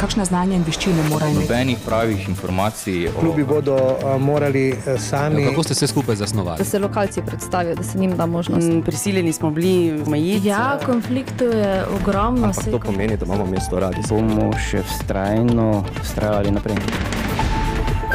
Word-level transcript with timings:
kakšne 0.00 0.24
znanja 0.24 0.56
in 0.56 0.64
veščine 0.66 1.08
morajo 1.10 1.34
imeti? 1.34 1.48
Nobenih 1.48 1.78
pravih 1.84 2.28
informacij. 2.28 3.08
O... 3.08 3.20
Klubi 3.20 3.44
bodo 3.44 3.76
uh, 3.76 4.14
morali 4.20 4.72
uh, 4.72 5.00
sami. 5.00 5.42
Ja, 5.42 5.50
kako 5.50 5.62
ste 5.62 5.74
se 5.74 5.86
skupaj 5.86 6.16
zasnovali? 6.16 6.58
Da 6.58 6.64
se 6.64 6.78
lokalci 6.78 7.22
predstavijo, 7.26 7.74
da 7.74 7.82
se 7.82 7.98
njim 7.98 8.16
da 8.16 8.26
možnost. 8.26 8.68
Mm, 8.68 8.82
prisiljeni 8.82 9.32
smo 9.32 9.50
bili 9.50 10.02
omejiti. 10.06 10.48
Ja, 10.48 10.78
konfliktov 10.86 11.54
je 11.54 11.84
ogromno. 12.00 12.46
Ampak 12.46 12.70
to 12.70 12.78
pomeni, 12.78 13.16
da 13.16 13.26
imamo 13.26 13.46
mesto 13.46 13.80
radi. 13.80 14.02
Bomo 14.08 14.50
še 14.70 14.82
vztrajno 14.82 15.84
vztrajali 16.02 16.50
naprej. 16.50 16.76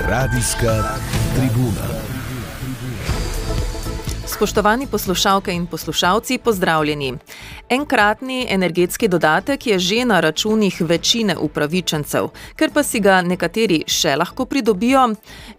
Radijska 0.09 0.97
tribuna. 1.35 2.02
Spoštovani 4.33 4.87
poslušalke 4.87 5.53
in 5.53 5.67
poslušalci, 5.67 6.37
pozdravljeni. 6.37 7.13
Enkratni 7.69 8.47
energetski 8.49 9.07
dodatek 9.07 9.67
je 9.67 9.79
že 9.79 10.05
na 10.05 10.19
računih 10.19 10.81
večine 10.81 11.37
upravičencev, 11.37 12.29
ker 12.55 12.71
pa 12.73 12.83
si 12.83 12.99
ga 12.99 13.21
nekateri 13.21 13.83
še 13.87 14.15
lahko 14.15 14.45
pridobijo 14.45 15.03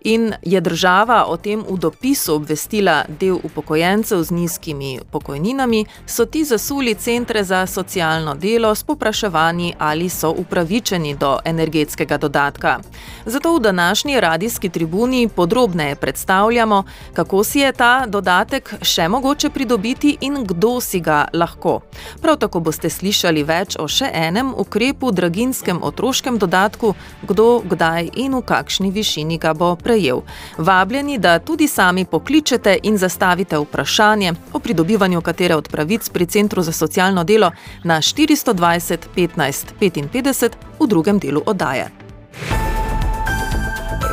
in 0.00 0.32
je 0.42 0.60
država 0.60 1.24
o 1.28 1.36
tem 1.36 1.62
v 1.68 1.78
dopisu 1.78 2.34
obvestila 2.34 3.04
del 3.20 3.38
upokojencev 3.42 4.22
z 4.22 4.30
nizkimi 4.30 4.98
pokojninami, 5.10 5.84
so 6.06 6.26
ti 6.26 6.44
zasuli 6.44 6.94
centre 6.94 7.44
za 7.44 7.66
socialno 7.66 8.34
delo 8.34 8.74
s 8.74 8.82
popraševanji, 8.82 9.74
ali 9.78 10.08
so 10.08 10.30
upravičeni 10.30 11.14
do 11.14 11.38
energetskega 11.44 12.18
dodatka. 12.18 12.80
Zato 13.26 13.54
v 13.54 13.60
današnji 13.60 14.20
radijski 14.20 14.68
tribuni 14.68 15.28
podrobneje 15.28 15.94
predstavljamo, 15.94 16.84
kako 17.12 17.44
si 17.44 17.58
je 17.58 17.72
ta 17.72 18.06
dodatek 18.06 18.63
dodatek 18.64 18.84
še 18.84 19.08
mogoče 19.08 19.50
pridobiti 19.50 20.16
in 20.20 20.44
kdo 20.44 20.80
si 20.80 21.00
ga 21.00 21.28
lahko. 21.32 21.82
Prav 22.20 22.36
tako 22.38 22.60
boste 22.60 22.90
slišali 22.90 23.44
več 23.44 23.76
o 23.78 23.88
še 23.88 24.10
enem 24.12 24.54
ukrepu, 24.56 25.12
draginskem 25.12 25.82
otroškem 25.82 26.38
dodatku, 26.38 26.94
kdo, 27.22 27.62
kdaj 27.62 28.10
in 28.16 28.34
v 28.34 28.42
kakšni 28.42 28.90
višini 28.90 29.38
ga 29.38 29.54
bo 29.54 29.76
prejel. 29.76 30.22
Vabljeni, 30.58 31.18
da 31.18 31.38
tudi 31.38 31.68
sami 31.68 32.04
pokličete 32.04 32.78
in 32.82 32.98
zastavite 32.98 33.58
vprašanje 33.58 34.34
o 34.52 34.58
pridobivanju 34.58 35.20
katere 35.20 35.56
od 35.56 35.68
pravic 35.68 36.08
pri 36.08 36.26
Centru 36.26 36.62
za 36.62 36.72
socialno 36.72 37.24
delo 37.24 37.52
na 37.84 38.00
420 38.00 39.08
15 39.16 39.74
55 39.80 40.52
v 40.80 40.86
drugem 40.86 41.18
delu 41.18 41.42
oddaje. 41.46 41.90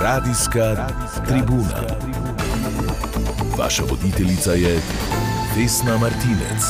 Radijska 0.01 0.87
tribuna. 1.27 2.20
Vaša 3.61 3.83
voditeljica 3.89 4.53
je 4.53 4.81
Vesna 5.57 5.97
Martinec. 5.97 6.61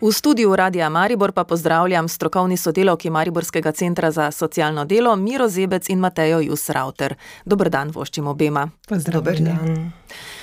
V 0.00 0.12
studiu 0.12 0.56
Radia 0.56 0.88
Maribor 0.88 1.32
pa 1.32 1.44
pozdravljam 1.44 2.08
strokovni 2.08 2.56
sodelovki 2.56 3.10
Mariborskega 3.10 3.72
centra 3.72 4.10
za 4.10 4.30
socialno 4.30 4.84
delo 4.84 5.16
Miro 5.16 5.48
Zebec 5.48 5.88
in 5.88 5.98
Matejo 5.98 6.40
Jusrauter. 6.40 7.14
Dobr 7.44 7.68
dan, 7.68 7.90
voščim 7.90 8.26
obema. 8.26 8.68
Pozdravljen. 8.88 9.92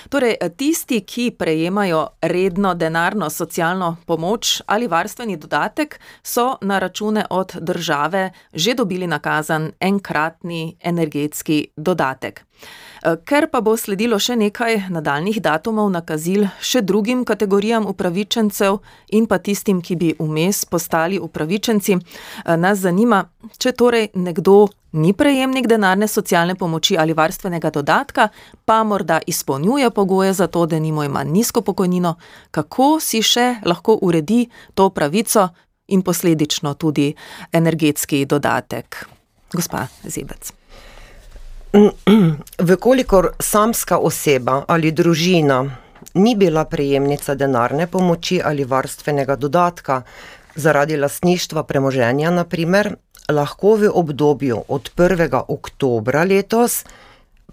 Torej, 0.10 0.36
tisti, 0.58 1.02
ki 1.02 1.32
prejemajo 1.32 2.08
redno 2.22 2.74
denarno 2.74 3.30
socialno 3.30 3.96
pomoč 4.06 4.62
ali 4.66 4.88
varstveni 4.88 5.38
dodatek, 5.38 6.00
so 6.24 6.58
na 6.62 6.80
račune 6.80 7.26
od 7.30 7.56
države 7.62 8.32
že 8.54 8.74
dobili 8.74 9.08
nakazan 9.08 9.72
enkratni 9.80 10.78
energetski 10.84 11.68
dodatek. 11.78 12.46
Eh, 13.06 13.16
ker 13.26 13.46
pa 13.52 13.62
bo 13.62 13.76
sledilo 13.78 14.18
še 14.18 14.34
nekaj 14.40 14.88
nadaljnih 14.90 15.38
datumov 15.44 15.92
nakazil 15.94 16.48
še 16.58 16.82
drugim 16.82 17.22
kategorijam 17.28 17.86
upravičencev 17.86 18.80
in 19.14 19.28
pa 19.30 19.38
tistim, 19.38 19.82
ki 19.82 19.96
bi 19.96 20.10
vmes 20.18 20.64
postali 20.66 21.20
upravičenci, 21.22 21.94
eh, 22.00 22.58
nas 22.58 22.82
zanima, 22.82 23.26
če 23.58 23.76
torej 23.78 24.10
nekdo 24.16 24.70
ni 24.94 25.14
prejemnik 25.14 25.68
denarne 25.68 26.08
socialne 26.08 26.56
pomoči 26.56 26.98
ali 26.98 27.14
varstvenega 27.14 27.70
dodatka, 27.70 28.30
pa 28.66 28.84
morda 28.84 29.20
izpolnjuje 29.28 29.92
pogoje 29.92 30.34
za 30.34 30.48
to, 30.48 30.66
da 30.66 30.80
nimo 30.80 31.04
ima 31.04 31.24
nizko 31.24 31.62
pokojnino, 31.62 32.16
kako 32.52 33.00
si 33.00 33.22
še 33.22 33.60
lahko 33.66 34.00
uredi 34.02 34.48
to 34.74 34.90
pravico 34.90 35.50
in 35.88 36.02
posledično 36.02 36.74
tudi 36.74 37.14
energetski 37.52 38.26
dodatek. 38.26 39.06
Gospa 39.54 39.88
Zebec. 40.04 40.56
Vkolikor 42.70 43.30
samska 43.40 43.98
oseba 43.98 44.64
ali 44.68 44.92
družina 44.92 45.58
ni 46.14 46.36
bila 46.36 46.64
prejemnica 46.66 47.36
denarne 47.36 47.88
pomoči 47.88 48.40
ali 48.44 48.64
varstvenega 48.64 49.36
dodatka 49.36 50.02
zaradi 50.56 50.98
lastništva 50.98 51.64
premoženja, 51.64 52.32
naprimer, 52.32 52.96
lahko 53.30 53.76
v 53.76 53.90
obdobju 53.94 54.62
od 54.68 54.92
1. 54.98 55.42
oktobra 55.48 56.24
letos, 56.24 56.86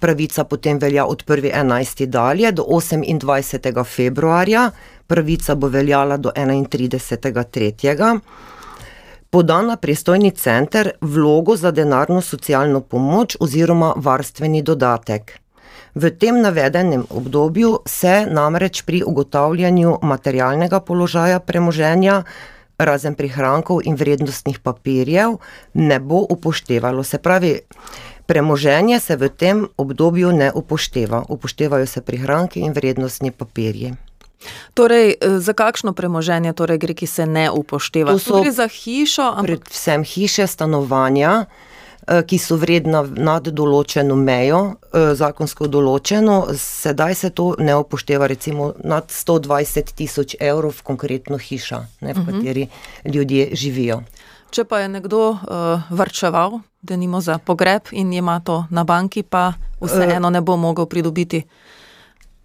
pravica 0.00 0.44
potem 0.44 0.78
velja 0.78 1.06
od 1.06 1.24
1.11. 1.26 2.06
dalje 2.06 2.52
do 2.52 2.62
28. 2.62 3.84
februarja, 3.84 4.70
pravica 5.06 5.54
bo 5.54 5.68
veljala 5.68 6.16
do 6.16 6.30
31.3 6.30 8.20
poda 9.32 9.62
na 9.62 9.76
pristojni 9.76 10.30
center 10.30 10.90
vlogo 11.00 11.56
za 11.56 11.70
denarno 11.70 12.20
socialno 12.20 12.80
pomoč 12.80 13.36
oziroma 13.40 13.94
varstveni 13.96 14.60
dodatek. 14.62 15.32
V 15.94 16.10
tem 16.10 16.40
navedenem 16.40 17.06
obdobju 17.10 17.78
se 17.86 18.26
namreč 18.28 18.82
pri 18.82 19.02
ugotavljanju 19.06 19.98
materialnega 20.02 20.80
položaja 20.80 21.40
premoženja, 21.40 22.22
razen 22.78 23.14
prihrankov 23.14 23.80
in 23.84 23.96
vrednostnih 23.96 24.60
papirjev, 24.60 25.38
ne 25.74 26.00
bo 26.00 26.26
upoštevalo. 26.28 27.02
Se 27.02 27.18
pravi, 27.18 27.60
premoženje 28.26 29.00
se 29.00 29.16
v 29.16 29.28
tem 29.28 29.66
obdobju 29.76 30.32
ne 30.32 30.52
upošteva, 30.54 31.24
upoštevajo 31.28 31.86
se 31.86 32.00
prihranki 32.00 32.60
in 32.60 32.72
vrednostni 32.72 33.30
papirji. 33.30 33.94
Torej, 34.74 35.14
eh, 35.20 35.38
za 35.40 35.52
kakšno 35.52 35.92
premoženje 35.92 36.52
torej 36.52 36.78
gre, 36.78 36.94
ki 36.94 37.06
se 37.06 37.26
ne 37.26 37.50
upošteva? 37.50 38.12
To 38.12 38.18
so 38.18 38.38
tudi 38.38 38.50
za 38.50 38.68
hišo. 38.68 39.22
Ampak... 39.22 39.46
Predvsem 39.46 40.04
hiše, 40.04 40.46
stanovanja, 40.46 41.44
eh, 42.06 42.22
ki 42.22 42.38
so 42.38 42.56
vredna 42.56 43.02
nad 43.02 43.48
določeno 43.48 44.16
mejo, 44.16 44.80
eh, 44.92 45.14
zakonsko 45.14 45.66
določeno, 45.66 46.54
sedaj 46.56 47.14
se 47.14 47.30
to 47.30 47.54
ne 47.58 47.76
upošteva, 47.76 48.26
recimo 48.26 48.72
nad 48.84 49.10
120 49.10 49.92
tisoč 49.92 50.36
evrov, 50.40 50.82
konkretno 50.82 51.38
hiša, 51.38 51.86
ne, 52.00 52.12
v 52.12 52.16
uh 52.16 52.22
mhm. 52.22 52.30
-huh. 52.30 52.40
kateri 52.40 52.68
ljudje 53.04 53.48
živijo. 53.52 54.02
Če 54.52 54.64
pa 54.64 54.82
je 54.84 54.88
nekdo 54.88 55.30
uh, 55.30 55.80
varčeval, 55.90 56.60
da 56.82 56.96
nima 56.96 57.20
za 57.20 57.38
pogreb 57.38 57.82
in 57.90 58.12
ima 58.12 58.40
to 58.44 58.66
na 58.70 58.84
banki, 58.84 59.22
pa 59.22 59.54
vseeno 59.80 60.30
ne 60.30 60.40
bo 60.40 60.56
mogel 60.56 60.86
pridobiti. 60.86 61.42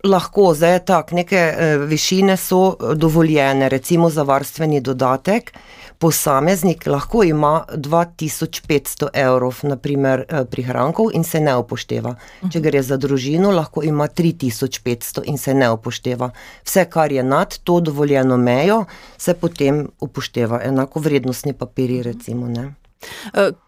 Lahko, 0.03 0.53
zdaj 0.53 0.73
je 0.73 0.85
tako, 0.85 1.15
neke 1.15 1.35
e, 1.35 1.77
višine 1.77 2.37
so 2.37 2.67
eh, 2.69 2.95
dovoljene, 2.95 3.69
recimo 3.69 4.09
za 4.09 4.23
varstveni 4.23 4.81
dodatek. 4.81 5.53
Posameznik 5.97 6.85
lahko 6.85 7.23
ima 7.23 7.65
2500 7.73 9.07
evrov 9.13 9.59
naprimer, 9.63 10.25
eh, 10.29 10.45
prihrankov 10.45 11.09
in 11.13 11.23
se 11.23 11.39
ne 11.39 11.55
upošteva. 11.55 12.15
Če 12.51 12.59
gre 12.61 12.81
za 12.81 12.97
družino, 12.97 13.51
lahko 13.51 13.83
ima 13.83 14.07
3500 14.07 15.23
in 15.25 15.37
se 15.37 15.53
ne 15.53 15.71
upošteva. 15.71 16.29
Vse, 16.63 16.85
kar 16.85 17.11
je 17.11 17.23
nad 17.23 17.57
to 17.57 17.79
dovoljeno 17.79 18.37
mejo, 18.37 18.85
se 19.17 19.33
potem 19.33 19.87
upošteva, 19.99 20.61
enako 20.63 20.99
vrednostni 20.99 21.53
papiri. 21.53 22.03
Recimo, 22.03 22.47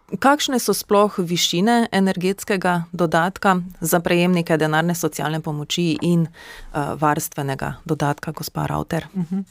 Kakšne 0.10 0.58
so 0.58 0.74
sploh 0.74 1.14
višine 1.22 1.86
energetskega 1.94 2.90
dodatka 2.92 3.62
za 3.82 4.00
prejemnike 4.00 4.58
denarne 4.58 4.96
socialne 4.98 5.38
pomoči 5.38 5.98
in 6.02 6.26
uh, 6.26 6.98
varstvenega 6.98 7.74
dodatka, 7.86 8.32
gospa 8.32 8.66
Rauter? 8.66 9.06
Mhm. 9.14 9.46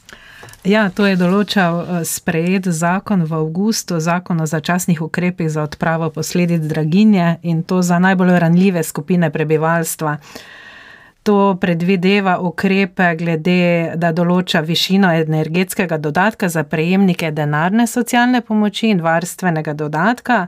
Ja, 0.67 0.89
to 0.91 1.07
je 1.07 1.15
določal 1.15 1.79
eh, 1.79 2.03
sprejet 2.03 2.67
zakon 2.67 3.23
v 3.23 3.33
avgustu, 3.39 3.99
zakon 4.03 4.43
o 4.43 4.47
začasnih 4.47 4.99
ukrepih 5.01 5.47
za 5.47 5.63
odpravo 5.63 6.09
posledic 6.11 6.67
draginje 6.67 7.39
in 7.43 7.63
to 7.63 7.79
za 7.81 7.99
najbolj 7.99 8.39
ranljive 8.39 8.83
skupine 8.83 9.31
prebivalstva. 9.31 10.17
To 11.29 11.55
predvideva 11.61 12.39
ukrepe 12.41 13.11
glede, 13.13 13.93
da 14.01 14.09
določa 14.17 14.63
višino 14.65 15.11
energetskega 15.13 15.99
dodatka 16.01 16.47
za 16.49 16.63
prejemnike 16.65 17.29
denarne 17.37 17.83
socialne 17.87 18.39
pomoči 18.41 18.87
in 18.89 19.03
varstvenega 19.05 19.75
dodatka, 19.77 20.39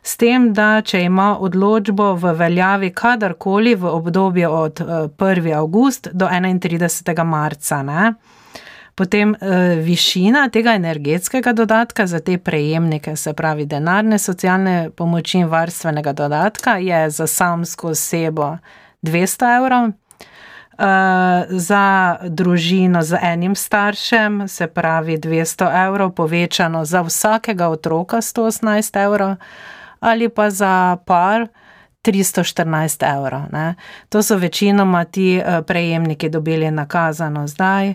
s 0.00 0.16
tem, 0.16 0.46
da 0.56 0.80
če 0.80 1.02
ima 1.04 1.26
odločbo 1.44 2.06
v 2.22 2.32
veljavi 2.38 2.88
kadarkoli 2.96 3.74
v 3.82 3.90
obdobju 3.98 4.48
od 4.48 4.80
1. 4.80 5.48
Eh, 5.50 5.52
august 5.58 6.08
do 6.14 6.30
31. 6.32 7.20
marca. 7.28 7.82
Ne? 7.82 8.14
Potem 8.96 9.34
eh, 9.36 9.74
višina 9.84 10.46
tega 10.48 10.72
energetskega 10.80 11.52
dodatka 11.52 12.06
za 12.06 12.22
te 12.24 12.38
prejemnike, 12.38 13.12
se 13.16 13.34
pravi 13.36 13.68
denarne 13.68 14.16
socialne 14.18 14.88
pomoči 14.96 15.42
in 15.44 15.52
varstvenega 15.52 16.16
dodatka, 16.16 16.78
je 16.80 17.10
za 17.10 17.26
samsko 17.26 17.92
osebo 17.92 18.54
200 19.02 19.52
evrov. 19.58 19.92
Za 21.48 22.16
družino 22.22 23.02
z 23.02 23.18
enim 23.22 23.54
staršem, 23.54 24.48
se 24.48 24.66
pravi 24.66 25.18
200 25.18 25.86
evrov, 25.86 26.10
povečano 26.10 26.84
za 26.84 27.02
vsakega 27.02 27.68
otroka 27.68 28.16
118 28.16 29.04
evrov, 29.04 29.36
ali 30.00 30.28
pa 30.28 30.50
za 30.50 30.96
par 31.06 31.46
314 32.02 33.16
evrov. 33.16 33.42
Ne. 33.52 33.74
To 34.08 34.22
so 34.22 34.36
večinoma 34.36 35.04
ti 35.04 35.42
prejemniki 35.66 36.28
dobili 36.28 36.70
nakazano 36.70 37.46
zdaj. 37.46 37.94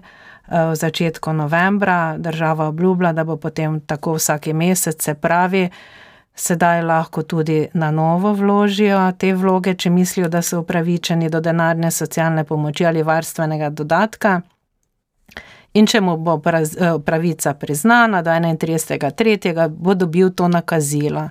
V 0.50 0.76
začetku 0.76 1.34
novembra 1.34 2.18
država 2.18 2.68
obljublja, 2.68 3.14
da 3.14 3.24
bo 3.24 3.38
potem 3.38 3.80
tako 3.80 4.14
vsak 4.18 4.48
mesec, 4.48 5.04
se 5.04 5.14
pravi, 5.14 5.70
sedaj 6.40 6.82
lahko 6.82 7.24
tudi 7.24 7.68
na 7.74 7.92
novo 7.92 8.34
vložijo 8.34 9.12
te 9.18 9.34
vloge, 9.34 9.74
če 9.76 9.90
mislijo, 9.90 10.30
da 10.30 10.42
so 10.42 10.62
upravičeni 10.62 11.30
do 11.30 11.42
denarne 11.44 11.92
socialne 11.92 12.44
pomoči 12.44 12.86
ali 12.86 13.04
varstvenega 13.04 13.70
dodatka. 13.70 14.42
In 15.74 15.86
če 15.86 16.02
mu 16.02 16.16
bo 16.18 16.40
pravica 17.06 17.54
priznana 17.54 18.22
do 18.22 18.32
31.3., 18.32 19.68
bo 19.70 19.94
dobil 19.94 20.32
to 20.32 20.48
nakazilo. 20.48 21.30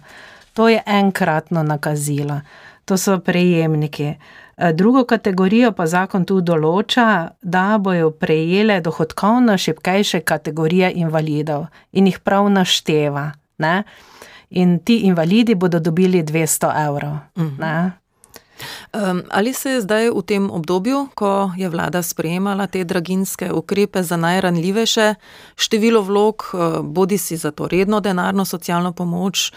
To 0.54 0.68
je 0.68 0.82
enkratno 0.86 1.62
nakazilo, 1.62 2.40
to 2.84 2.96
so 2.96 3.18
prejemniki. 3.18 4.12
Drugo 4.74 5.04
kategorijo 5.04 5.72
pa 5.72 5.86
zakon 5.86 6.24
tu 6.26 6.40
določa, 6.40 7.30
da 7.42 7.78
bojo 7.78 8.10
prejele 8.10 8.80
dohodkovno 8.80 9.56
šibkejše 9.58 10.20
kategorije 10.20 10.92
invalidov 10.98 11.66
in 11.92 12.06
jih 12.10 12.18
prav 12.20 12.50
našteva. 12.50 13.32
Ne? 13.58 13.82
In 14.50 14.78
ti 14.84 14.96
invalidi 14.96 15.54
bodo 15.54 15.80
dobili 15.80 16.22
200 16.22 16.88
evrov. 16.88 17.16
Ne? 17.58 17.92
Um, 18.92 19.22
ali 19.30 19.52
se 19.52 19.70
je 19.70 19.80
zdaj 19.80 20.10
v 20.10 20.22
tem 20.26 20.50
obdobju, 20.50 21.08
ko 21.14 21.52
je 21.56 21.68
vlada 21.68 22.02
sprejemala 22.02 22.66
te 22.66 22.84
draginske 22.84 23.52
ukrepe 23.52 24.02
za 24.02 24.16
najranljivejše, 24.16 25.14
število 25.56 26.02
vlog, 26.02 26.42
bodi 26.82 27.18
si 27.18 27.36
za 27.36 27.50
to 27.50 27.68
redno 27.68 28.00
denarno 28.00 28.44
socialno 28.44 28.92
pomoč, 28.92 29.52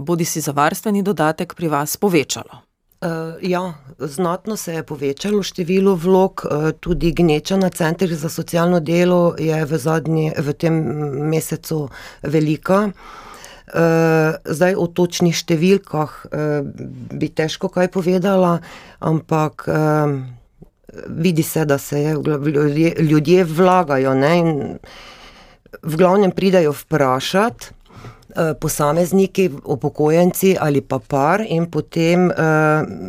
bodi 0.00 0.24
si 0.24 0.40
za 0.40 0.52
varstveni 0.52 1.02
dodatek 1.02 1.54
pri 1.54 1.68
vas 1.68 1.96
povečalo? 1.96 2.64
Ja, 3.42 3.74
znatno 3.98 4.56
se 4.56 4.74
je 4.74 4.82
povečalo 4.82 5.42
število 5.42 5.94
vlog, 5.94 6.46
tudi 6.80 7.12
gneča 7.12 7.56
na 7.56 7.68
centrih 7.68 8.16
za 8.16 8.28
socialno 8.28 8.80
delo 8.80 9.34
je 9.38 9.64
v 9.64 9.78
zadnji, 9.78 10.32
v 10.38 10.52
tem 10.52 10.74
mesecu 11.28 11.88
velika. 12.22 12.88
Zdaj 13.64 14.74
o 14.76 14.86
točnih 14.92 15.32
številkah 15.32 16.16
bi 17.16 17.28
težko 17.32 17.70
kaj 17.72 17.88
povedala, 17.94 18.58
ampak 19.00 19.64
vidi 21.08 21.42
se, 21.42 21.64
da 21.64 21.78
se 21.78 22.02
je 22.02 22.12
ljudje, 22.14 22.94
ljudje 23.00 23.44
vlagajo, 23.44 24.14
ne, 24.14 24.34
in 24.38 24.52
v 25.82 25.96
glavnem 25.96 26.30
pridejo 26.30 26.74
vprašat, 26.76 27.72
posamezniki, 28.60 29.50
upokojenci 29.64 30.56
ali 30.60 30.80
pa 30.80 30.98
par 30.98 31.44
in 31.48 31.66
potem 31.70 32.30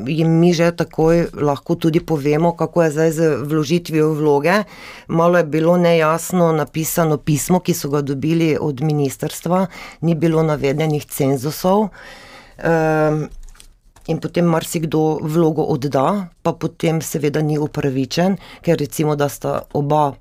jim 0.07 0.39
mi 0.39 0.54
že 0.54 0.72
takoj 0.72 1.27
lahko 1.33 1.75
tudi 1.75 2.00
povemo, 2.00 2.56
kako 2.56 2.83
je 2.83 2.92
zdaj 2.92 3.12
z 3.12 3.30
vložitvijo 3.44 4.13
vloge. 4.13 4.63
Malo 5.07 5.38
je 5.38 5.44
bilo 5.44 5.77
nejasno 5.77 6.51
napisano 6.51 7.18
pismo, 7.18 7.60
ki 7.60 7.74
so 7.74 7.89
ga 7.89 8.01
dobili 8.01 8.57
od 8.62 8.81
ministrstva, 8.81 9.68
ni 10.01 10.16
bilo 10.16 10.44
navedenih 10.44 11.06
cenzusov. 11.06 11.89
In 14.07 14.19
potem 14.21 14.45
marsikdo 14.45 15.18
vlogo 15.21 15.63
odda, 15.63 16.30
pa 16.44 16.54
potem 16.54 17.01
seveda 17.01 17.42
ni 17.42 17.57
upravičen, 17.57 18.38
ker 18.62 18.78
recimo, 18.78 19.16
da 19.16 19.30
sta 19.30 19.63
oba 19.74 20.13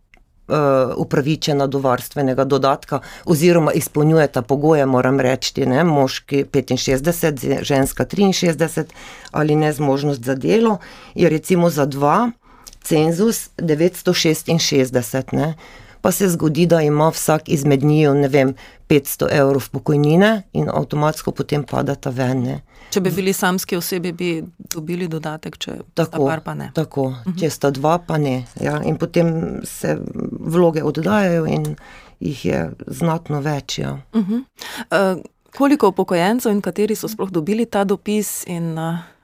upravičena 0.97 1.67
do 1.67 1.79
varstvenega 1.79 2.45
dodatka 2.45 3.01
oziroma 3.25 3.73
izpolnjujeta 3.73 4.43
pogoje, 4.43 4.87
moram 4.87 5.21
reči, 5.21 5.67
ne, 5.67 5.85
moški 5.85 6.45
petinšestdeset, 6.45 7.41
ženska 7.61 8.05
triinšestdeset 8.05 8.93
ali 9.31 9.57
nezmožnost 9.57 10.25
za 10.25 10.35
delo, 10.35 10.79
je 11.15 11.29
recimo 11.29 11.71
za 11.71 11.87
dva 11.87 12.31
cenzus 12.83 13.49
devetsto 13.57 14.13
šestinšestdeset, 14.13 15.33
ne. 15.33 15.55
Pa 16.05 16.11
se 16.13 16.27
zgodi, 16.29 16.67
da 16.69 16.83
ima 16.85 17.09
vsak 17.09 17.49
izmed 17.49 17.85
njiju, 17.85 18.11
ne 18.15 18.29
vem, 18.29 18.51
petsto 18.87 19.25
evrov 19.31 19.71
pokojnine 19.73 20.43
in 20.53 20.69
avtomatsko 20.69 21.33
potem 21.33 21.63
padeta 21.65 22.11
ven, 22.13 22.43
ne. 22.45 22.57
Če 22.93 23.01
bi 23.01 23.11
bili 23.11 23.33
samski 23.33 23.79
osebi, 23.79 24.13
bi 24.13 24.29
dobili 24.75 25.09
dodatek, 25.09 25.57
če 25.57 25.79
sta 25.95 26.05
par, 26.13 26.43
pa 26.45 26.53
ne? 26.55 26.69
Tako, 26.77 27.07
če 27.41 27.49
sta 27.51 27.71
dva, 27.73 27.97
pa 28.05 28.19
ne, 28.21 28.43
ja, 28.61 28.83
in 28.85 28.99
potem 29.01 29.63
se 29.65 29.97
vloge 30.41 30.85
oddajajo 30.85 31.47
in 31.49 31.71
jih 32.21 32.45
je 32.51 32.61
znatno 33.01 33.41
več, 33.41 33.79
ja. 33.81 33.97
Koliko 35.57 35.89
upokojencev 35.95 36.53
in 36.53 36.61
kateri 36.61 36.99
so 37.01 37.09
sploh 37.09 37.33
dobili 37.33 37.65
ta 37.65 37.87
dopis 37.89 38.43
in... 38.45 38.75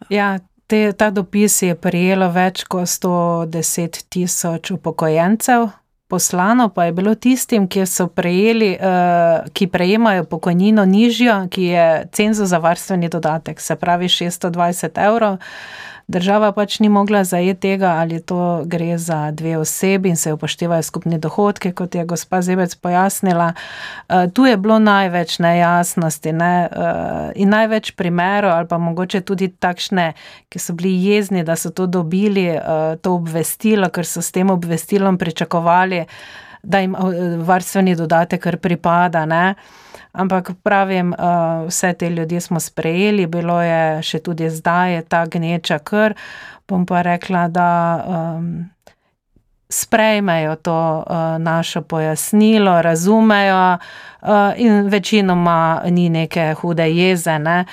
Ja, 0.08 0.38
te, 0.70 0.80
ta 0.96 1.10
dopis 1.10 1.58
je 1.66 1.76
prejelo 1.76 2.30
več 2.32 2.64
kot 2.70 2.88
sto 2.88 3.44
deset 3.50 4.00
tisoč 4.08 4.72
upokojencev, 4.78 5.68
poslano 6.10 6.68
pa 6.74 6.88
je 6.88 6.92
bilo 6.92 7.14
tistim, 7.14 7.68
ki 7.70 7.86
so 7.86 8.08
prejeli, 8.10 8.74
ki 9.52 9.70
prejemajo 9.70 10.26
pokojnino 10.26 10.84
nižjo, 10.84 11.44
ki 11.50 11.70
je 11.70 11.86
cenzus 12.12 12.50
za 12.50 12.58
varstveni 12.58 13.08
dodatek, 13.08 13.60
se 13.60 13.76
pravi 13.76 14.08
šeststo 14.08 14.50
dvajset 14.50 14.98
evrov. 14.98 15.38
Država 16.10 16.48
pač 16.50 16.80
ni 16.82 16.88
mogla 16.90 17.20
zajeti 17.24 17.60
tega, 17.60 17.92
ali 18.02 18.18
to 18.18 18.64
gre 18.66 18.96
za 18.98 19.30
dve 19.30 19.52
osebi 19.58 20.10
in 20.10 20.16
se 20.18 20.32
upoštevajo 20.34 20.82
skupni 20.82 21.18
dohodki, 21.22 21.70
kot 21.72 21.94
je 21.94 22.02
gospa 22.04 22.40
Zebec 22.42 22.74
pojasnila. 22.74 23.52
tu 24.34 24.46
je 24.46 24.56
bilo 24.56 24.78
največ 24.78 25.38
nejasnosti, 25.38 26.32
ne, 26.32 26.68
in 27.34 27.48
največ 27.54 27.92
primerov 27.94 28.50
ali 28.50 28.66
pa 28.66 28.78
mogoče 28.78 29.20
tudi 29.20 29.48
takšne, 29.48 30.12
ki 30.50 30.58
so 30.58 30.74
bili 30.74 30.90
jezni, 31.04 31.44
da 31.46 31.54
so 31.56 31.70
to 31.70 31.86
dobili, 31.86 32.58
to 33.02 33.14
obvestilo, 33.14 33.88
ker 33.88 34.06
so 34.06 34.18
s 34.22 34.34
tem 34.34 34.50
obvestilom 34.50 35.18
pričakovali, 35.18 35.99
da 36.62 36.80
jim 36.80 36.96
varstveni 37.44 37.94
dodatek 37.96 38.42
kar 38.42 38.56
pripada, 38.56 39.24
ne. 39.26 39.54
Ampak 40.12 40.50
pravim, 40.62 41.14
vse 41.66 41.92
te 41.92 42.10
ljudi 42.10 42.40
smo 42.40 42.60
sprejeli, 42.60 43.26
bilo 43.26 43.60
je 43.62 44.02
še 44.02 44.18
tudi 44.18 44.50
zdaj 44.50 44.94
je 44.94 45.02
ta 45.02 45.24
gneča 45.26 45.78
kar, 45.78 46.16
bom 46.68 46.86
pa 46.86 47.02
rekla, 47.06 47.46
da 47.48 47.70
sprejmejo 49.70 50.56
to 50.56 51.04
naše 51.38 51.80
pojasnilo, 51.80 52.82
razumejo, 52.82 53.78
in 54.56 54.88
večinoma 54.88 55.82
ni 55.84 56.08
neke 56.08 56.54
hude 56.54 56.90
jeze, 56.90 57.38
ne. 57.38 57.64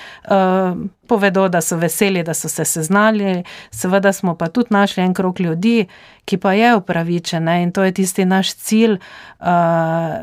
povedo, 1.07 1.47
da 1.47 1.61
so 1.61 1.77
veseli, 1.77 2.23
da 2.23 2.33
so 2.33 2.49
se 2.49 2.65
seznanili, 2.65 3.43
seveda 3.71 4.13
smo 4.13 4.35
pa 4.35 4.47
tudi 4.47 4.67
našli 4.69 5.03
en 5.03 5.13
krog 5.13 5.39
ljudi, 5.39 5.85
ki 6.25 6.37
pa 6.37 6.53
je 6.53 6.75
upravičen, 6.75 7.43
ne, 7.43 7.61
in 7.63 7.71
to 7.71 7.83
je 7.83 7.91
tisti 7.91 8.25
naš 8.25 8.53
cilj, 8.53 8.97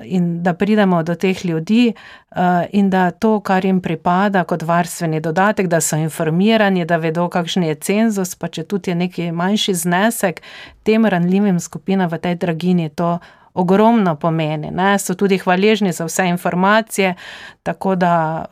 in 0.04 0.42
da 0.42 0.54
pridemo 0.54 1.02
do 1.02 1.14
teh 1.14 1.44
ljudi, 1.44 1.92
in 2.70 2.90
da 2.90 3.10
to, 3.10 3.40
kar 3.40 3.64
jim 3.64 3.80
pripada 3.80 4.44
kot 4.44 4.62
varstveni 4.62 5.20
dodatek, 5.20 5.66
da 5.66 5.80
so 5.80 5.96
informirani, 5.96 6.84
da 6.84 6.96
vedo, 6.96 7.28
kakšen 7.28 7.62
je 7.62 7.74
cenzus, 7.74 8.34
pa 8.34 8.48
četudi 8.48 8.90
je 8.90 8.94
neki 8.94 9.32
manjši 9.32 9.74
znesek, 9.74 10.42
tem 10.82 11.06
ranljivim 11.06 11.60
skupinam 11.60 12.10
v 12.10 12.18
tej 12.18 12.34
draginji 12.34 12.88
to 12.88 13.18
ogromno 13.54 14.16
pomeni, 14.16 14.70
ne, 14.70 14.98
so 14.98 15.14
tudi 15.14 15.38
hvaležni 15.38 15.92
za 15.92 16.04
vse 16.04 16.26
informacije, 16.26 17.14
tako 17.62 17.94
da 17.94 18.44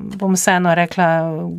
bom 0.00 0.34
vseeno 0.34 0.74
rekla, 0.74 1.06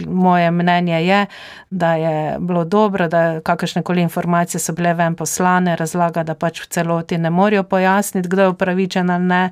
moje 0.08 0.52
mnenje 0.52 1.06
je, 1.06 1.26
da 1.70 1.94
je 1.94 2.38
bilo 2.40 2.66
dobro, 2.66 3.08
da 3.08 3.42
kakršnekoli 3.42 4.02
informacije 4.02 4.60
so 4.60 4.74
bile 4.74 4.94
ven 4.94 5.16
poslane, 5.16 5.76
razlaga, 5.76 6.24
da 6.24 6.36
pač 6.36 6.62
v 6.62 6.68
celoti 6.70 7.18
ne 7.18 7.30
morejo 7.30 7.64
pojasniti, 7.64 8.30
kdo 8.30 8.42
je 8.42 8.50
upravičen 8.50 9.10
ali 9.10 9.24
ne, 9.24 9.50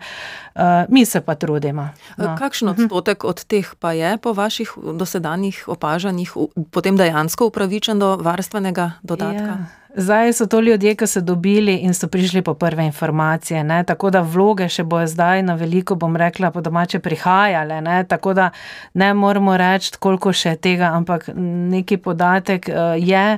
mi 0.90 1.06
se 1.06 1.22
pa 1.22 1.36
trudimo, 1.36 1.90
no. 2.18 2.36
Kakšen 2.40 2.70
odstotek 2.70 3.24
od 3.24 3.46
teh 3.46 3.74
pa 3.80 3.92
je 3.92 4.18
po 4.18 4.34
vaših 4.34 4.74
dosedanjih 4.94 5.64
opažanjih 5.68 6.34
potem 6.72 6.98
dejansko 6.98 7.50
upravičen 7.50 8.00
do 8.00 8.18
varstvenega 8.22 8.92
dodatka? 9.04 9.54
Ja. 9.58 9.84
Zdaj 9.96 10.34
so 10.34 10.46
to 10.46 10.60
ljudje, 10.60 10.96
ki 10.96 11.08
so 11.08 11.22
dobili 11.22 11.76
in 11.76 11.94
so 11.94 12.08
prišli 12.08 12.42
po 12.42 12.54
prve 12.54 12.86
informacije, 12.86 13.64
ne, 13.64 13.84
tako 13.84 14.10
da 14.10 14.22
vloge 14.22 14.66
še 14.70 14.84
bojo 14.84 15.08
zdaj 15.08 15.44
na 15.44 15.54
veliko, 15.54 15.96
bom 15.96 16.16
rekla 16.18 16.50
po 16.52 16.62
domače, 16.62 17.00
prihajale, 17.00 17.82
ne, 17.82 18.04
tako 18.10 18.34
da 18.34 18.50
ne 18.94 19.14
moremo 19.14 19.58
reči, 19.58 19.94
koliko 20.00 20.34
še 20.34 20.56
tega, 20.56 20.90
ampak 20.98 21.30
neki 21.36 21.98
podatek, 21.98 22.70
je, 22.98 23.38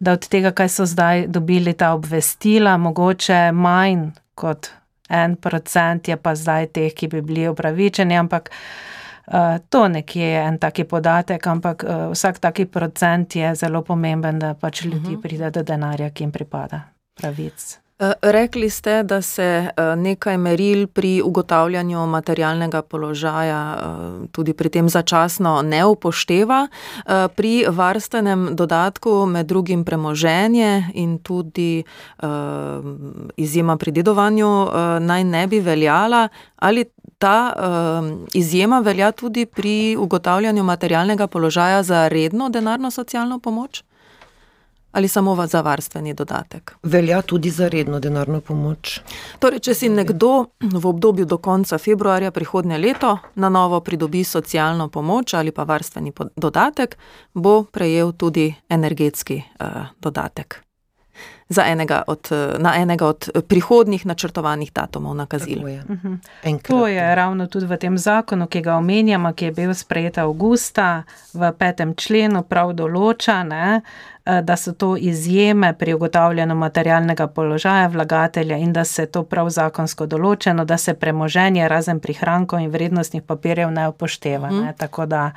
da 0.00 0.16
od 0.16 0.28
tega, 0.28 0.54
kaj 0.56 0.68
so 0.68 0.88
zdaj 0.88 1.26
dobili 1.28 1.76
ta 1.76 1.92
obvestila, 1.92 2.78
mogoče 2.80 3.50
manj 3.52 4.08
kot 4.34 4.72
en 5.10 5.36
procent 5.36 6.08
je 6.08 6.16
pa 6.16 6.34
zdaj 6.34 6.70
teh, 6.74 6.94
ki 6.94 7.08
bi 7.08 7.20
bili 7.22 7.48
upravičeni, 7.48 8.16
ampak 8.16 8.50
To 9.68 9.88
nekje 9.88 10.26
je 10.26 10.38
en 10.42 10.56
taki 10.58 10.84
podatek, 10.84 11.46
ampak 11.46 11.84
vsak 12.10 12.40
taki 12.42 12.64
procent 12.66 13.36
je 13.36 13.54
zelo 13.54 13.82
pomemben, 13.86 14.38
da 14.38 14.54
pač 14.54 14.82
ljudi 14.84 15.12
mhm. 15.12 15.20
pride 15.22 15.50
do 15.50 15.62
denarja, 15.62 16.10
ki 16.10 16.24
jim 16.24 16.32
pripada, 16.34 16.80
pravic. 17.14 17.78
Eh, 18.00 18.12
rekli 18.22 18.70
ste, 18.70 19.02
da 19.02 19.22
se 19.22 19.42
eh, 19.42 19.96
nekaj 19.96 20.38
meril 20.38 20.86
pri 20.86 21.22
ugotavljanju 21.24 22.06
materialnega 22.06 22.82
položaja 22.82 23.76
eh, 23.76 24.26
tudi 24.32 24.52
pri 24.52 24.68
tem 24.68 24.88
začasno 24.88 25.62
ne 25.62 25.84
upošteva. 25.84 26.68
Pri 27.36 27.64
varstvenem 27.68 28.48
dodatku 28.56 29.26
med 29.26 29.46
drugim 29.46 29.84
premoženje 29.84 30.84
in 30.94 31.18
tudi 31.18 31.84
izjema 33.36 33.76
pri 33.76 33.90
dedovanju 33.92 34.68
naj 35.00 35.24
ne 35.24 35.46
bi 35.46 35.60
veljala. 35.60 36.28
Ali 36.56 36.84
ta 37.18 37.52
izjema 38.34 38.78
velja 38.80 39.12
tudi 39.12 39.46
pri 39.46 39.96
ugotavljanju 39.96 40.64
materialnega 40.64 41.26
položaja 41.26 41.82
za 41.82 42.08
redno 42.08 42.48
denarno 42.48 42.90
socialno 42.90 43.38
pomoč? 43.38 43.82
Ali 44.92 45.08
samo 45.08 45.46
za 45.46 45.60
varstveni 45.60 46.14
dodatek? 46.14 46.74
Velja 46.82 47.22
tudi 47.22 47.50
za 47.50 47.68
redno 47.68 48.00
denarno 48.00 48.40
pomoč. 48.40 49.00
Torej, 49.38 49.60
če 49.60 49.74
si 49.74 49.88
nekdo 49.88 50.46
v 50.60 50.86
obdobju 50.86 51.24
do 51.24 51.38
konca 51.38 51.78
februarja 51.78 52.30
prihodnje 52.30 52.78
leto 52.78 53.18
na 53.34 53.48
novo 53.48 53.80
pridobi 53.80 54.24
socialno 54.24 54.88
pomoč 54.88 55.34
ali 55.34 55.50
pa 55.52 55.64
varstveni 55.64 56.12
dodatek, 56.36 56.96
bo 57.34 57.64
prejel 57.64 58.12
tudi 58.12 58.54
energetski 58.68 59.42
uh, 59.60 59.86
dodatek 60.00 60.69
enega 61.58 62.02
od, 62.06 62.28
na 62.58 62.76
enega 62.76 63.06
od 63.06 63.28
prihodnjih 63.48 64.06
načrtovanih 64.06 64.72
datumov 64.72 65.14
nakazil. 65.14 65.68
Je. 65.68 65.82
Mhm. 65.90 66.14
To 66.68 66.86
je 66.86 67.14
ravno 67.14 67.46
tudi 67.46 67.66
v 67.66 67.76
tem 67.76 67.98
zakonu, 67.98 68.46
ki 68.46 68.60
ga 68.60 68.76
omenjamo, 68.76 69.32
ki 69.32 69.44
je 69.44 69.52
bil 69.52 69.74
sprejet 69.74 70.18
avgusta 70.18 71.02
v 71.34 71.52
petem 71.58 71.94
členu, 71.94 72.42
prav 72.42 72.72
določa, 72.72 73.42
ne, 73.42 73.80
eh, 74.24 74.42
da 74.42 74.56
so 74.56 74.72
to 74.72 74.96
izjeme 74.96 75.72
pri 75.78 75.94
ugotavljanju 75.94 76.54
materialnega 76.54 77.26
položaja 77.26 77.86
vlagatelja 77.86 78.56
in 78.56 78.72
da 78.72 78.84
se 78.84 79.06
to 79.06 79.22
prav 79.22 79.50
zakonsko 79.50 80.06
določeno, 80.06 80.64
da 80.64 80.78
se 80.78 80.94
premoženje 80.94 81.68
razen 81.68 82.00
prihrankov 82.00 82.60
in 82.60 82.70
vrednostnih 82.70 83.22
papirjev 83.22 83.70
ne 83.70 83.88
upošteva. 83.88 84.50
Ne, 84.50 84.70
mhm. 84.70 85.30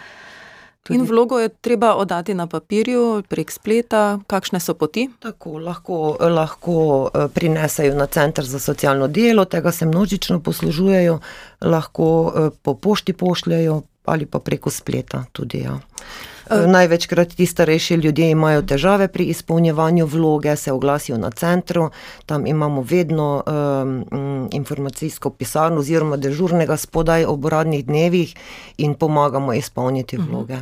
Tudi. 0.83 0.99
In 0.99 1.05
vlogo 1.05 1.39
je 1.39 1.49
treba 1.49 1.93
oddati 1.95 2.33
na 2.33 2.47
papirju, 2.47 3.23
prek 3.29 3.51
spleta, 3.51 4.19
kakšne 4.27 4.59
so 4.59 4.73
poti? 4.75 5.05
Tako, 5.23 5.59
lahko, 5.63 6.17
lahko 6.19 6.75
eh, 7.07 7.27
prinesajo 7.33 7.95
na 7.95 8.05
center 8.11 8.45
za 8.45 8.59
socialno 8.59 9.07
delo, 9.07 9.45
tega 9.45 9.71
se 9.71 9.85
množično 9.85 10.41
poslužujejo, 10.43 11.19
lahko 11.61 12.07
eh, 12.35 12.49
po 12.61 12.75
pošti 12.75 13.13
pošljajo 13.13 13.81
ali 14.05 14.25
pa 14.25 14.39
preko 14.39 14.69
spleta 14.69 15.23
tudi. 15.31 15.63
Ja. 15.63 15.79
Eh, 16.49 16.67
največkrat 16.67 17.27
ti 17.35 17.45
starejši 17.45 17.95
ljudje 17.95 18.29
imajo 18.29 18.61
težave 18.61 19.07
pri 19.07 19.23
izpolnjevanju 19.23 20.05
vloge, 20.05 20.55
se 20.55 20.71
oglasijo 20.71 21.17
na 21.17 21.31
centru, 21.31 21.89
tam 22.25 22.47
imamo 22.47 22.81
vedno 22.81 23.43
um, 23.47 24.49
informacijsko 24.51 25.29
pisarno 25.29 25.79
oziroma 25.79 26.17
dežurnega 26.17 26.77
spodaj 26.77 27.25
ob 27.25 27.45
uradnih 27.45 27.85
dnevih 27.85 28.35
in 28.77 28.93
pomagamo 28.93 29.53
izpolniti 29.53 30.17
mhm. 30.17 30.29
vloge. 30.29 30.57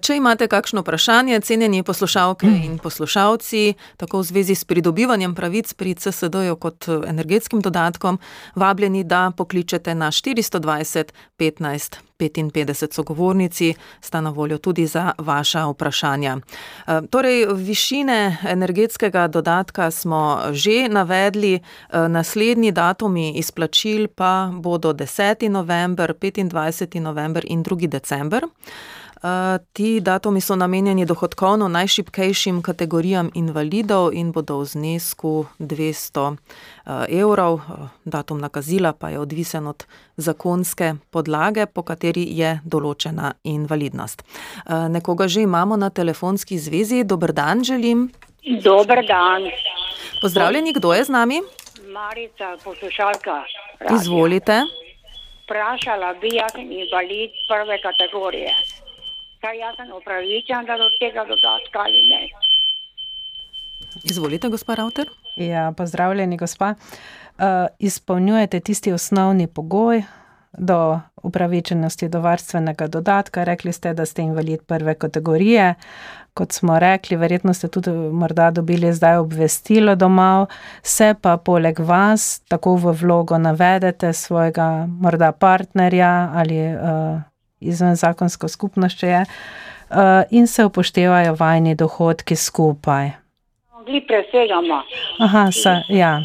Če 0.00 0.16
imate 0.16 0.48
kakšno 0.48 0.80
vprašanje, 0.80 1.40
cenjeni 1.40 1.82
poslušalke 1.82 2.46
in 2.46 2.78
poslušalci, 2.78 3.74
tako 3.96 4.18
v 4.18 4.22
zvezi 4.22 4.54
s 4.54 4.64
pridobivanjem 4.64 5.34
pravic 5.34 5.74
pri 5.74 5.94
CSD-ju 5.94 6.56
kot 6.56 6.88
energetskim 7.06 7.60
dodatkom, 7.60 8.18
vabljeni, 8.54 9.04
da 9.04 9.30
pokličete 9.36 9.94
na 9.94 10.10
420 10.10 11.12
15 11.38 12.07
55 12.18 12.94
sogovornici 12.94 13.74
sta 14.00 14.20
na 14.20 14.30
voljo 14.30 14.58
tudi 14.58 14.86
za 14.86 15.12
vaša 15.18 15.66
vprašanja. 15.66 16.36
E, 16.36 17.00
torej, 17.10 17.46
višine 17.54 18.36
energetskega 18.48 19.28
dodatka 19.28 19.90
smo 19.90 20.40
že 20.52 20.88
navedli, 20.88 21.54
e, 21.54 21.60
naslednji 22.08 22.72
datumi 22.72 23.32
izplačil 23.32 24.08
pa 24.08 24.50
bodo 24.52 24.92
10. 24.92 25.48
november, 25.48 26.14
25. 26.20 27.00
november 27.00 27.44
in 27.48 27.64
2. 27.64 27.86
december. 27.88 28.44
Ti 29.72 30.00
datumi 30.00 30.40
so 30.40 30.56
namenjeni 30.56 31.04
dohodkovno 31.04 31.68
najšipkejšim 31.68 32.62
kategorijam 32.62 33.30
invalidov 33.34 34.12
in 34.14 34.30
bodo 34.32 34.58
v 34.58 34.64
znesku 34.64 35.46
200 35.58 36.36
eh, 36.86 37.18
evrov. 37.20 37.60
Datum 38.04 38.38
nakazila 38.38 38.92
pa 38.92 39.10
je 39.10 39.18
odvisen 39.18 39.66
od 39.66 39.86
zakonske 40.16 40.94
podlage, 41.10 41.66
po 41.66 41.82
kateri 41.82 42.28
je 42.30 42.60
določena 42.64 43.32
invalidnost. 43.44 44.22
Nekoga 44.88 45.28
že 45.28 45.42
imamo 45.42 45.76
na 45.76 45.90
telefonski 45.90 46.58
zvezi. 46.58 47.04
Dobr 47.04 47.32
dan, 47.32 47.64
želim. 47.64 48.10
Dobr 48.62 49.02
dan. 49.06 49.50
Pozdravljeni, 50.22 50.72
kdo 50.72 50.94
je 50.94 51.04
z 51.04 51.08
nami? 51.08 51.42
Marica, 51.92 52.56
poslušalka. 52.64 53.42
Izvolite. 53.94 54.62
Vprašala 55.44 56.14
bi, 56.20 56.30
sem 56.52 56.72
invalid 56.72 57.30
prve 57.48 57.82
kategorije 57.82 58.77
kaj 59.40 59.58
jaz 59.58 59.76
sem 59.76 59.92
upravičen, 59.92 60.66
da 60.66 60.76
do 60.76 60.88
tega 61.00 61.24
dodatka 61.24 61.78
ali 61.86 62.02
ne. 62.10 62.22
Izvolite, 64.04 64.48
gospod 64.48 64.76
Rauter. 64.78 65.08
Ja, 65.36 65.72
pozdravljeni, 65.76 66.36
gospa. 66.36 66.74
Uh, 67.38 67.44
izpolnjujete 67.78 68.60
tisti 68.60 68.92
osnovni 68.92 69.46
pogoj 69.46 70.02
do 70.58 71.00
upravičenosti 71.22 72.08
do 72.08 72.20
varstvenega 72.20 72.86
dodatka. 72.86 73.44
Rekli 73.44 73.72
ste, 73.72 73.94
da 73.94 74.06
ste 74.06 74.22
invalid 74.22 74.60
prve 74.66 74.94
kategorije. 74.94 75.74
Kot 76.34 76.52
smo 76.52 76.78
rekli, 76.78 77.16
verjetno 77.16 77.54
ste 77.54 77.68
tudi 77.68 77.90
morda 77.90 78.50
dobili 78.50 78.92
zdaj 78.92 79.16
obvestilo 79.16 79.94
doma, 79.94 80.46
se 80.82 81.14
pa 81.22 81.36
poleg 81.36 81.78
vas 81.78 82.40
tako 82.48 82.74
v 82.76 82.92
vlogo 82.92 83.38
navedete 83.38 84.12
svojega 84.12 84.86
morda 84.86 85.32
partnerja 85.32 86.30
ali 86.34 86.58
uh, 86.74 87.20
izven 87.60 87.96
zakonsko 87.96 88.48
skupnost, 88.48 88.98
če 88.98 89.06
je, 89.06 89.22
uh, 89.22 89.96
in 90.30 90.46
se 90.46 90.64
upoštevajo 90.64 91.36
vajni 91.38 91.74
dohodki 91.74 92.36
skupaj. 92.36 93.10
Mi 93.88 94.00
presegamo. 94.06 94.82
Aha, 95.24 95.48
sa, 95.52 95.80
ja. 95.88 96.18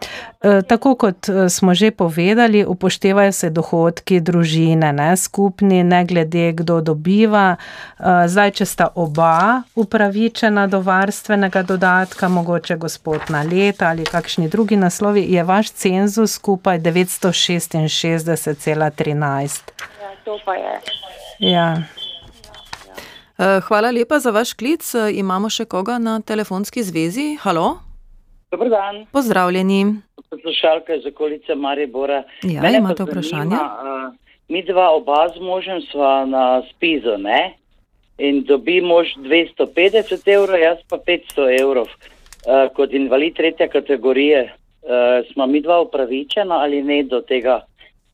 E, 0.00 0.62
tako 0.68 0.94
kot 0.94 1.28
e, 1.28 1.48
smo 1.48 1.74
že 1.74 1.90
povedali, 1.90 2.64
upoštevajo 2.64 3.32
se 3.32 3.50
dohodki 3.50 4.20
družine, 4.20 4.92
ne 4.92 5.16
skupni, 5.16 5.84
ne 5.84 6.04
glede, 6.04 6.52
kdo 6.52 6.80
dobiva. 6.80 7.56
Zdaj, 8.26 8.50
če 8.50 8.66
sta 8.66 8.88
oba 8.94 9.62
upravičena 9.74 10.66
do 10.66 10.80
varstvenega 10.80 11.62
dodatka, 11.62 12.28
mogoče 12.28 12.76
gospod 12.76 13.20
na 13.28 13.42
leta 13.42 13.88
ali 13.88 14.04
kakšni 14.04 14.48
drugi 14.48 14.76
naslovi, 14.76 15.26
je 15.28 15.44
vaš 15.44 15.70
cenzus 15.70 16.32
skupaj 16.40 16.80
966,13 16.80 19.60
to 20.30 20.38
pa 20.44 20.54
je. 20.54 20.80
Ja. 21.38 21.82
Eh, 23.38 23.60
hvala 23.60 23.90
lepa 23.90 24.18
za 24.18 24.30
vaš 24.30 24.52
klic. 24.52 24.94
Eh, 24.94 25.18
imamo 25.18 25.50
še 25.50 25.64
koga 25.64 25.98
na 25.98 26.20
telefonski 26.20 26.82
zvezi? 26.82 27.38
Halo? 27.42 27.89
Dobar 28.50 28.68
dan. 28.68 29.06
Pozdravljeni. 29.12 29.94
Poslušalka 30.30 30.94
iz 30.94 31.06
okolice 31.06 31.54
Maribora. 31.54 32.22
Ja, 32.42 32.62
Mene 32.62 32.78
imate 32.78 33.02
vprašanje? 33.02 33.54
Uh, 33.54 34.14
mi 34.48 34.64
dva 34.64 34.90
oba 34.90 35.28
z 35.36 35.40
možem 35.40 35.80
sva 35.90 36.24
na 36.26 36.62
spizu, 36.70 37.18
ne? 37.18 37.54
In 38.18 38.42
dobi 38.44 38.80
mož 38.80 39.06
250 39.16 40.28
evrov, 40.34 40.58
jaz 40.60 40.78
pa 40.88 40.98
500 40.98 41.60
evrov. 41.60 41.86
Uh, 41.86 42.66
kot 42.74 42.92
invalid 42.92 43.36
tretje 43.36 43.68
kategorije, 43.68 44.42
uh, 44.82 45.32
smo 45.32 45.46
mi 45.46 45.60
dva 45.60 45.80
upravičena 45.80 46.58
ali 46.60 46.82
ne 46.82 47.02
do 47.02 47.20
tega 47.20 47.60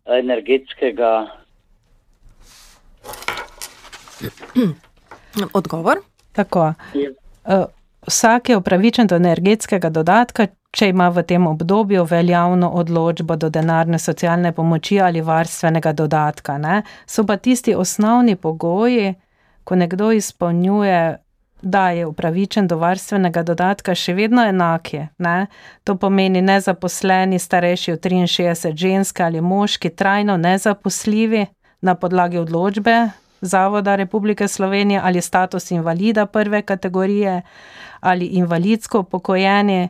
energetskega 0.06 1.26
Odgovor? 5.52 5.96
Tako. 6.32 6.72
Eh, 6.94 7.64
vsak 8.06 8.48
je 8.48 8.56
upravičen 8.56 9.06
do 9.06 9.16
energetskega 9.16 9.90
dodatka, 9.90 10.46
če 10.70 10.88
ima 10.88 11.08
v 11.08 11.22
tem 11.22 11.46
obdobju 11.46 12.04
veljavno 12.04 12.70
odločbo 12.70 13.36
do 13.36 13.50
denarne 13.50 13.98
socialne 13.98 14.52
pomoči 14.52 15.00
ali 15.00 15.20
varstvenega 15.20 15.92
dodatka. 15.92 16.58
Ne? 16.58 16.82
So 17.06 17.24
pa 17.26 17.36
tisti 17.36 17.74
osnovni 17.74 18.36
pogoji, 18.36 19.14
ko 19.64 19.74
nekdo 19.74 20.12
izpolnjuje, 20.12 21.16
da 21.62 21.90
je 21.90 22.06
upravičen 22.06 22.66
do 22.68 22.76
varstvenega 22.78 23.42
dodatka, 23.42 23.94
še 23.94 24.14
vedno 24.14 24.44
enake. 24.44 25.08
Ne? 25.18 25.46
To 25.84 25.96
pomeni 25.96 26.42
nezaposleni, 26.42 27.38
starejši 27.38 27.92
od 27.92 28.10
63, 28.12 28.76
ženske 28.76 29.24
ali 29.24 29.40
moški, 29.40 29.90
trajno 29.90 30.36
nezaposljivi 30.36 31.46
na 31.80 31.94
podlagi 31.94 32.38
odločbe 32.38 33.08
Zavoda 33.46 33.96
Republike 33.96 34.48
Slovenije 34.48 35.00
ali 35.04 35.20
status 35.20 35.70
invalida 35.70 36.26
prve 36.26 36.62
kategorije 36.62 37.42
ali 38.00 38.26
invalidsko 38.26 39.00
upokojeni, 39.00 39.88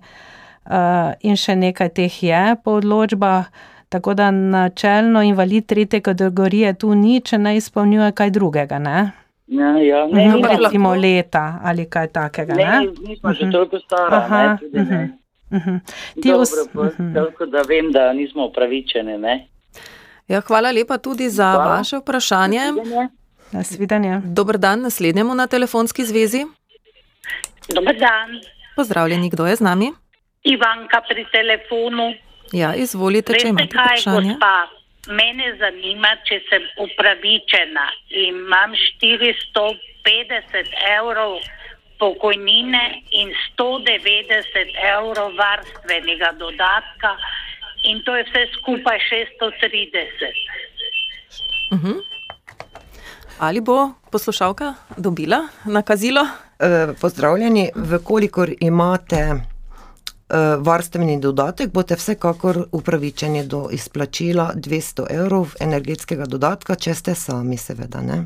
uh, 0.64 0.72
in 1.20 1.36
še 1.36 1.56
nekaj 1.56 1.88
teh 1.90 2.22
je 2.22 2.56
po 2.64 2.70
odločbah. 2.72 3.46
Tako 3.88 4.14
da 4.14 4.30
načelno 4.30 5.22
invalid 5.22 5.66
tretje 5.66 6.00
kategorije 6.00 6.74
tu 6.74 6.94
ni, 6.94 7.20
če 7.20 7.38
ne 7.38 7.56
izpolnjuje 7.56 8.12
kaj 8.12 8.30
drugega, 8.30 8.78
ne? 8.78 9.10
Ja, 9.46 9.68
ja. 9.78 10.06
Ne, 10.06 10.26
ne, 10.26 10.56
recimo 10.58 10.94
leta 10.94 11.60
ali 11.64 11.84
kaj 11.86 12.08
takega, 12.08 12.54
ne? 12.54 12.64
ne, 12.64 12.80
nismo 13.02 13.32
že 13.32 13.44
Mhm. 13.44 13.52
toliko 13.52 13.78
stara, 13.78 14.16
Aha, 14.16 14.42
ne, 14.42 14.56
tudi 14.58 14.78
ne. 14.80 14.84
mhm, 15.50 15.58
mhm. 15.58 15.76
Ti 16.14 16.28
Dobro, 16.28 16.40
os... 16.40 16.50
pa 16.74 16.82
mhm. 16.84 17.14
toliko, 17.14 17.46
da 17.46 17.62
vem, 17.62 17.92
da 17.92 18.12
nismo 18.12 18.46
upravičeni, 18.46 19.18
ne. 19.18 19.46
Ja, 20.28 20.40
hvala 20.40 20.70
lepa 20.70 20.98
tudi 20.98 21.30
za 21.30 21.52
Hvala. 21.52 21.76
vaše 21.76 21.96
vprašanje. 21.98 22.60
Nasvidenje. 23.52 24.20
Dober 24.24 24.58
dan, 24.58 24.80
naslednjemu 24.80 25.34
na 25.34 25.46
telefonski 25.46 26.04
zvezi. 26.04 26.44
Dobar 27.68 27.94
dan, 27.94 28.40
Pozdravljeni, 28.76 29.30
kdo 29.30 29.46
je 29.46 29.56
z 29.56 29.60
nami? 29.60 29.92
Ivanka 30.44 31.00
pri 31.08 31.24
telefonu. 31.32 32.14
Ja, 32.52 32.74
izvolite, 32.74 33.32
če 33.32 33.36
Veste 33.36 33.48
imate 33.48 33.72
kaj, 33.72 33.84
vprašanje. 33.86 34.32
gospa? 34.32 34.68
Mene 35.08 35.56
zanima, 35.58 36.08
če 36.28 36.40
sem 36.50 36.62
upravičena. 36.84 37.86
Imam 38.10 38.70
450 39.00 40.76
evrov 40.98 41.38
pokojnine 41.98 42.84
in 43.10 43.32
190 43.56 44.76
evrov 44.94 45.32
varstvenega 45.38 46.32
dodatka 46.38 47.16
in 47.84 48.02
to 48.04 48.16
je 48.16 48.24
vse 48.28 48.42
skupaj 48.58 48.98
630. 49.08 50.34
Mhm. 51.72 51.92
Ali 53.38 53.60
bo 53.60 53.90
poslušalka 54.12 54.74
dobila 54.96 55.48
nakazilo? 55.64 56.20
Eh, 56.60 56.94
Pozdravljeni, 57.00 57.70
vkolikor 57.76 58.50
imate 58.60 59.16
eh, 59.16 59.36
varstveni 60.58 61.20
dodatek, 61.20 61.72
boste 61.72 61.94
vsekakor 61.94 62.56
upravičeni 62.72 63.46
do 63.46 63.68
izplačila 63.72 64.52
200 64.54 65.06
evrov 65.10 65.52
energetskega 65.60 66.24
dodatka, 66.26 66.74
če 66.74 66.94
ste 66.94 67.14
sami, 67.14 67.56
seveda. 67.56 68.00
Ne? 68.00 68.24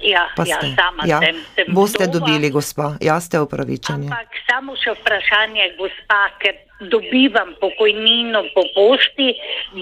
Ja, 0.00 0.28
Pa 0.36 0.44
ja, 0.48 0.56
ste. 0.56 0.74
sama 0.76 1.04
ja. 1.06 1.20
sem. 1.20 1.36
sem 1.54 1.74
Boste 1.74 2.04
vdova. 2.04 2.18
dobili, 2.18 2.50
gospa, 2.50 2.92
ja, 3.00 3.20
ste 3.20 3.40
upravičeni. 3.40 4.06
Ampak 4.08 4.28
samo 4.48 4.76
še 4.76 4.92
vprašanje, 5.00 5.74
gospa, 5.78 6.20
ker 6.40 6.54
dobivam 6.88 7.52
pokojnino 7.60 8.42
po 8.54 8.64
pošti, 8.76 9.32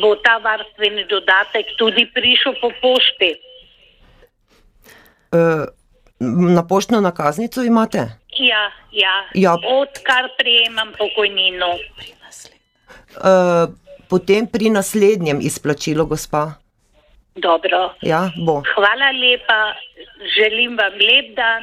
bo 0.03 0.15
ta 0.23 0.39
varstveni 0.39 1.05
dodatek 1.11 1.67
tudi 1.79 2.07
prišel 2.15 2.59
po 2.63 2.71
pošti. 2.83 3.35
Eh, 5.33 5.65
Na 6.21 6.67
poštno 6.67 7.01
nakaznico 7.01 7.63
imate? 7.63 7.99
Ja, 8.43 8.65
ja. 8.93 9.17
Ja. 9.35 9.53
Odkar 9.55 10.29
prejemam 10.39 10.91
pokojnino. 10.99 11.67
Eh, 13.25 13.67
Potem 14.09 14.47
pri 14.47 14.71
naslednjem 14.71 15.41
izplačilu, 15.41 16.07
gospa. 16.07 16.53
Dobro. 17.37 17.93
Ja, 18.01 18.31
bo. 18.47 18.63
Hvala 18.75 19.11
lepa, 19.13 19.59
želim 20.37 20.79
vam 20.81 20.93
lep 20.93 21.37
dan. 21.37 21.63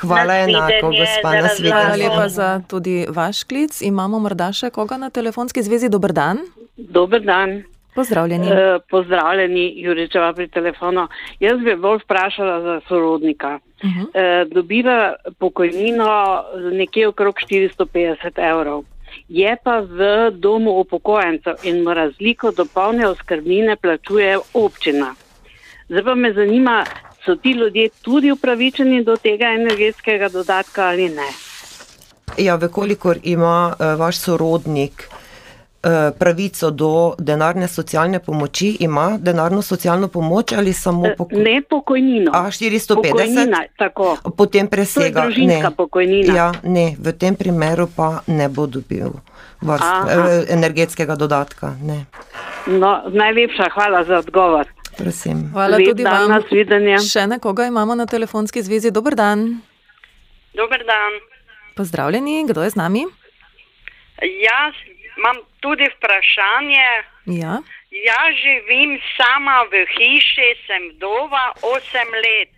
Hvala 0.00 0.34
enako, 0.34 0.90
gospa, 0.90 1.30
za 1.30 1.40
nasvidenje. 1.40 1.74
Hvala 1.74 1.96
lepa 1.96 2.28
za 2.28 2.60
tudi 2.68 3.06
vaš 3.08 3.44
klic. 3.44 3.82
Imamo 3.82 4.18
morda 4.18 4.52
še 4.52 4.70
koga 4.70 4.96
na 4.96 5.10
telefonski 5.10 5.62
zvezi. 5.62 5.90
Dober 5.90 6.12
dan. 6.12 6.38
Dober 6.76 7.20
dan. 7.20 7.64
Pozdravljeni. 7.94 8.48
E, 8.48 8.78
pozdravljeni, 8.90 9.72
Juričeva 9.76 10.32
pri 10.32 10.48
telefonu. 10.48 11.08
Jaz 11.40 11.60
bi 11.60 11.76
bolj 11.76 11.98
vprašala 12.04 12.60
za 12.60 12.80
sorodnika. 12.88 13.58
Uh 13.82 13.90
-huh. 13.90 14.06
E, 14.14 14.44
dobiva 14.44 15.14
pokojnino 15.38 16.42
nekje 16.72 17.08
okrog 17.08 17.34
450 17.34 18.50
evrov. 18.50 18.84
Je 19.28 19.56
pa 19.64 19.78
v 19.80 20.30
domu 20.30 20.70
upokojencev 20.70 21.54
in 21.62 21.88
razliko 21.88 22.50
do 22.50 22.64
polne 22.74 23.08
oskrbnine 23.08 23.76
plačuje 23.76 24.38
občina. 24.54 25.14
Zdaj 25.88 26.04
pa 26.04 26.14
me 26.14 26.32
zanima, 26.32 26.84
so 27.24 27.36
ti 27.36 27.50
ljudje 27.50 27.88
tudi 28.02 28.30
upravičeni 28.30 29.04
do 29.04 29.16
tega 29.16 29.44
energetskega 29.44 30.28
dodatka 30.28 30.86
ali 30.88 31.08
ne? 31.08 31.28
Ja, 32.38 32.54
vkolikor 32.54 33.16
ima 33.22 33.74
uh, 33.78 34.00
vaš 34.00 34.18
sorodnik 34.18 34.92
uh, 34.92 35.21
pravico 36.18 36.70
do 36.70 37.14
denarne 37.18 37.68
socialne 37.68 38.18
pomoči, 38.18 38.76
ima 38.80 39.18
denarno 39.20 39.62
socialno 39.62 40.08
pomoč 40.08 40.52
ali 40.52 40.72
samo 40.72 41.06
pokojnino? 41.18 41.50
Ne 41.50 41.62
pokojnino. 41.62 42.30
A 42.34 42.46
450? 42.46 42.94
Pokojnina, 42.94 43.64
tako. 43.78 44.16
Potem 44.36 44.68
presega. 44.68 45.22
To 45.22 45.28
je 45.28 45.34
družinska 45.34 45.68
ne. 45.68 45.76
pokojnina. 45.76 46.34
Ja, 46.34 46.52
ne, 46.62 46.94
v 46.98 47.12
tem 47.12 47.34
primeru 47.34 47.88
pa 47.96 48.20
ne 48.26 48.48
bo 48.48 48.66
dobil 48.66 49.10
varst, 49.62 49.84
eh, 50.10 50.52
energetskega 50.54 51.16
dodatka. 51.16 51.74
Ne. 51.82 52.06
No, 52.66 53.02
najlepša 53.10 53.70
hvala 53.74 54.04
za 54.04 54.18
odgovor. 54.18 54.66
Prosim. 54.96 55.50
Hvala 55.52 55.76
Lep 55.76 55.88
tudi 55.88 56.02
dan, 56.02 56.28
vam. 56.28 56.30
nasvidenje. 56.30 56.98
Še 56.98 57.26
nekoga 57.26 57.66
imamo 57.66 57.94
na 57.94 58.06
telefonski 58.06 58.62
zvezi. 58.62 58.90
Dober 58.90 59.14
dan. 59.14 59.60
Dober 60.54 60.84
dan. 60.86 61.12
Pozdravljeni, 61.76 62.44
kdo 62.48 62.62
je 62.62 62.70
z 62.70 62.76
nami? 62.76 63.06
Jaz 64.22 64.76
imam 65.18 65.36
tudi 65.60 65.86
vprašanje. 65.96 66.88
Ja. 67.42 67.54
Jaz 68.08 68.32
živim 68.44 69.00
sama 69.16 69.58
v 69.72 69.84
hiši, 69.94 70.48
sem 70.66 70.82
vdova 70.94 71.44
8 71.62 72.22
let. 72.24 72.52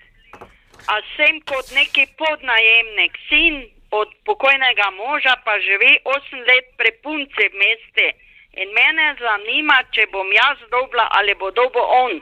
A 0.93 0.95
sem 1.17 1.41
kot 1.51 1.67
neki 1.75 2.07
podnajemnik, 2.21 3.13
sin 3.29 3.55
od 3.91 4.09
pokojnega 4.25 4.89
moža, 5.03 5.35
pa 5.45 5.53
živi 5.67 5.99
8 6.05 6.49
let 6.51 6.67
pri 6.79 6.93
punci 7.03 7.43
v 7.53 7.55
mesti. 7.63 8.09
In 8.63 8.69
mene 8.71 9.07
zanima, 9.19 9.83
če 9.91 10.07
bom 10.13 10.29
jaz 10.31 10.59
dobila 10.71 11.09
ali 11.11 11.35
bo 11.35 11.51
dobo 11.51 11.83
on. 12.05 12.21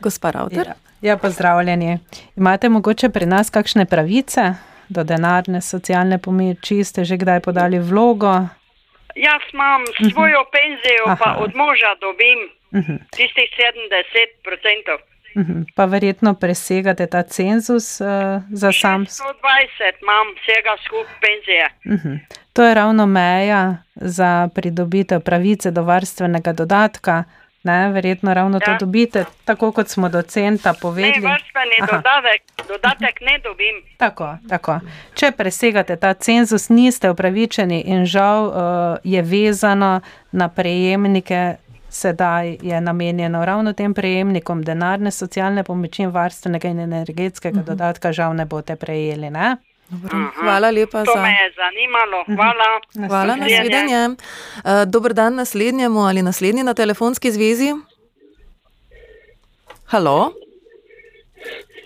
Gospa 0.00 0.30
Rauter. 0.30 0.66
Ja, 0.66 0.74
ja, 1.02 1.16
pozdravljeni. 1.16 1.98
Imate 2.36 2.68
mogoče 2.68 3.08
pri 3.08 3.26
nas 3.26 3.50
kakšne 3.50 3.84
pravice 3.84 4.54
do 4.88 5.04
denarne 5.04 5.60
socialne 5.62 6.18
pomoči? 6.18 6.84
Ste 6.84 7.04
že 7.04 7.16
kdaj 7.16 7.40
podali 7.40 7.78
vlogo? 7.80 8.32
Jaz 9.16 9.42
imam 9.52 9.80
svojo 10.04 10.44
penzijo, 10.46 11.04
pa 11.14 11.30
Aha. 11.30 11.36
od 11.38 11.54
moža 11.54 11.94
dobim 12.00 12.38
Mhm. 12.72 12.94
tistih 13.10 13.48
70 13.52 14.30
odstotkov. 14.44 14.98
Mhm. 15.36 15.62
Pa 15.74 15.84
verjetno 15.84 16.34
presegate 16.34 17.06
ta 17.06 17.22
cenzus 17.24 18.00
uh, 18.00 18.06
za 18.52 18.72
sam. 18.72 19.06
120 19.06 19.12
imam 20.02 20.26
vsega 20.34 20.76
skupaj 20.84 21.14
penzije. 21.20 21.66
Mhm. 21.88 22.14
To 22.52 22.64
je 22.64 22.74
ravno 22.74 23.06
meja 23.06 23.62
za 23.94 24.48
pridobitev 24.54 25.20
pravice 25.20 25.70
do 25.70 25.82
varstvenega 25.82 26.52
dodatka. 26.52 27.24
Ne, 27.66 27.90
verjetno 27.90 28.30
ravno 28.32 28.60
to 28.60 28.70
Ja. 28.70 28.76
dobite, 28.78 29.24
tako 29.44 29.72
kot 29.72 29.88
smo 29.88 30.08
do 30.08 30.22
centa 30.24 30.70
Ne, 30.70 30.78
povedali. 30.78 31.20
varstveni 31.24 31.76
Aha. 31.80 31.86
dodatek, 31.88 32.40
dodatek 32.68 33.20
ne 33.20 33.38
dobim. 33.40 33.76
Tako, 33.96 34.28
tako. 34.48 34.78
Če 35.14 35.30
presegate 35.32 35.96
ta 35.96 36.14
cenzus, 36.16 36.68
niste 36.70 37.10
upravičeni 37.10 37.80
in 37.82 38.06
žal 38.06 38.44
uh, 38.44 38.54
je 39.04 39.22
vezano 39.24 40.00
na 40.32 40.48
prejemnike, 40.50 41.56
sedaj 41.90 42.56
je 42.62 42.80
namenjeno 42.80 43.44
ravno 43.44 43.72
tem 43.72 43.94
prejemnikom 43.94 44.62
denarne 44.62 45.10
socialne 45.12 45.62
pomoči 45.64 46.02
in 46.02 46.10
varstvenega 46.10 46.68
in 46.68 46.80
energetskega 46.80 47.56
Mhm. 47.56 47.66
dodatka, 47.66 48.12
žal 48.12 48.34
ne 48.34 48.44
boste 48.46 48.76
prejeli. 48.76 49.30
Ne? 49.30 49.56
Hvala 50.36 50.70
lepa 50.70 51.04
To 51.04 51.12
za. 51.12 51.22
me 51.22 51.28
je 51.30 51.52
zanimalo. 51.54 52.24
Hvala. 52.26 52.68
Hvala, 53.08 53.36
nasvidenje. 53.36 54.08
Uh, 54.08 54.16
dober 54.86 55.12
dan 55.12 55.34
naslednjemu 55.34 56.00
ali 56.00 56.22
naslednji 56.22 56.62
na 56.62 56.74
telefonski 56.74 57.30
zvezi. 57.30 57.72
Halo? 59.86 60.32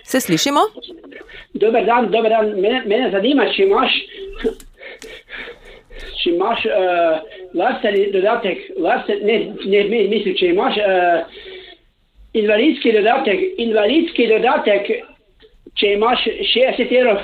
Se 0.04 0.20
slišimo? 0.20 0.60
Dober 1.54 1.84
dan, 1.84 2.10
dober 2.10 2.30
dan. 2.30 2.46
Mene, 2.56 2.82
mene 2.86 3.10
zanima, 3.10 3.44
če 3.46 3.62
imaš, 3.62 3.92
če 6.14 6.30
imaš 6.30 6.64
uh, 6.64 7.20
lastni 7.54 8.12
dodatek, 8.12 8.58
lasten, 8.78 9.18
ne, 9.22 9.36
ne 9.66 9.84
mi- 9.84 10.08
mislim, 10.08 10.34
če 10.34 10.46
imaš 10.46 10.74
uh, 10.76 11.20
invalidski 12.34 12.92
dodatek, 12.92 13.38
invalidski 13.58 14.26
dodatek, 14.28 14.90
če 15.74 15.92
imaš 15.92 16.24
60 16.24 16.92
evrov. 16.92 17.20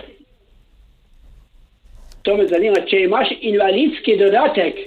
To 2.26 2.34
me 2.36 2.48
zanima, 2.50 2.82
če 2.90 3.04
imaš 3.06 3.30
invalidski 3.40 4.16
dodatek. 4.18 4.82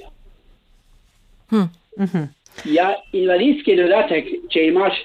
Hm. 1.50 1.68
Mhm. 2.00 2.26
Ja, 2.68 2.94
invalidski 3.16 3.76
dodatek, 3.80 4.28
če 4.52 4.68
imaš. 4.68 5.00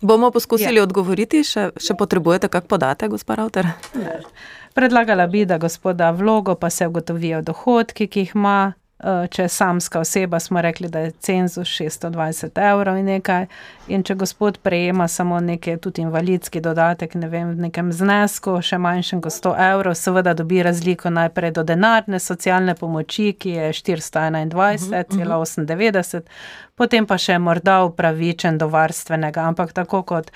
Bomo 0.00 0.30
poskusili 0.32 0.80
ja. 0.80 0.86
odgovoriti, 0.86 1.42
še, 1.44 1.70
še 1.76 1.96
potrebujete 1.98 2.48
kak 2.48 2.64
podatek, 2.70 3.12
gospod 3.12 3.42
Rauter? 3.42 3.68
Predlagala 4.74 5.26
bi, 5.28 5.44
da 5.44 5.58
gospoda 5.60 6.08
vlogo 6.16 6.54
pa 6.56 6.70
se 6.72 6.88
ugotovijo 6.88 7.42
dohodki, 7.44 8.06
ki 8.08 8.24
jih 8.24 8.32
ima, 8.38 8.72
če 9.02 9.42
je 9.42 9.48
samska 9.48 10.00
oseba, 10.00 10.40
smo 10.40 10.62
rekli, 10.62 10.88
da 10.88 10.98
je 10.98 11.10
cenzus 11.10 11.68
620 11.68 12.70
evrov 12.70 12.96
in 13.00 13.06
nekaj. 13.08 13.46
In 13.88 14.02
če 14.04 14.14
gospod 14.14 14.58
prejema 14.62 15.08
samo 15.08 15.40
nekaj, 15.40 15.76
tudi 15.80 16.02
invalidski 16.04 16.60
dodatek, 16.60 17.14
ne 17.14 17.28
vem, 17.32 17.54
v 17.54 17.60
nekem 17.68 17.92
znesku, 17.96 18.62
še 18.62 18.78
manjšem 18.78 19.20
kot 19.24 19.32
100 19.32 19.54
evrov, 19.70 19.94
seveda 19.96 20.34
dobi 20.36 20.62
razliko 20.62 21.10
najprej 21.10 21.50
do 21.56 21.62
denarne 21.64 22.18
socialne 22.20 22.74
pomoči, 22.76 23.32
ki 23.32 23.50
je 23.56 23.72
421,98, 23.80 26.20
potem 26.76 27.06
pa 27.08 27.18
še 27.18 27.38
morda 27.40 27.84
upravičen 27.88 28.58
do 28.60 28.68
varstvenega, 28.68 29.40
ampak 29.48 29.72
tako 29.72 30.02
kot. 30.04 30.30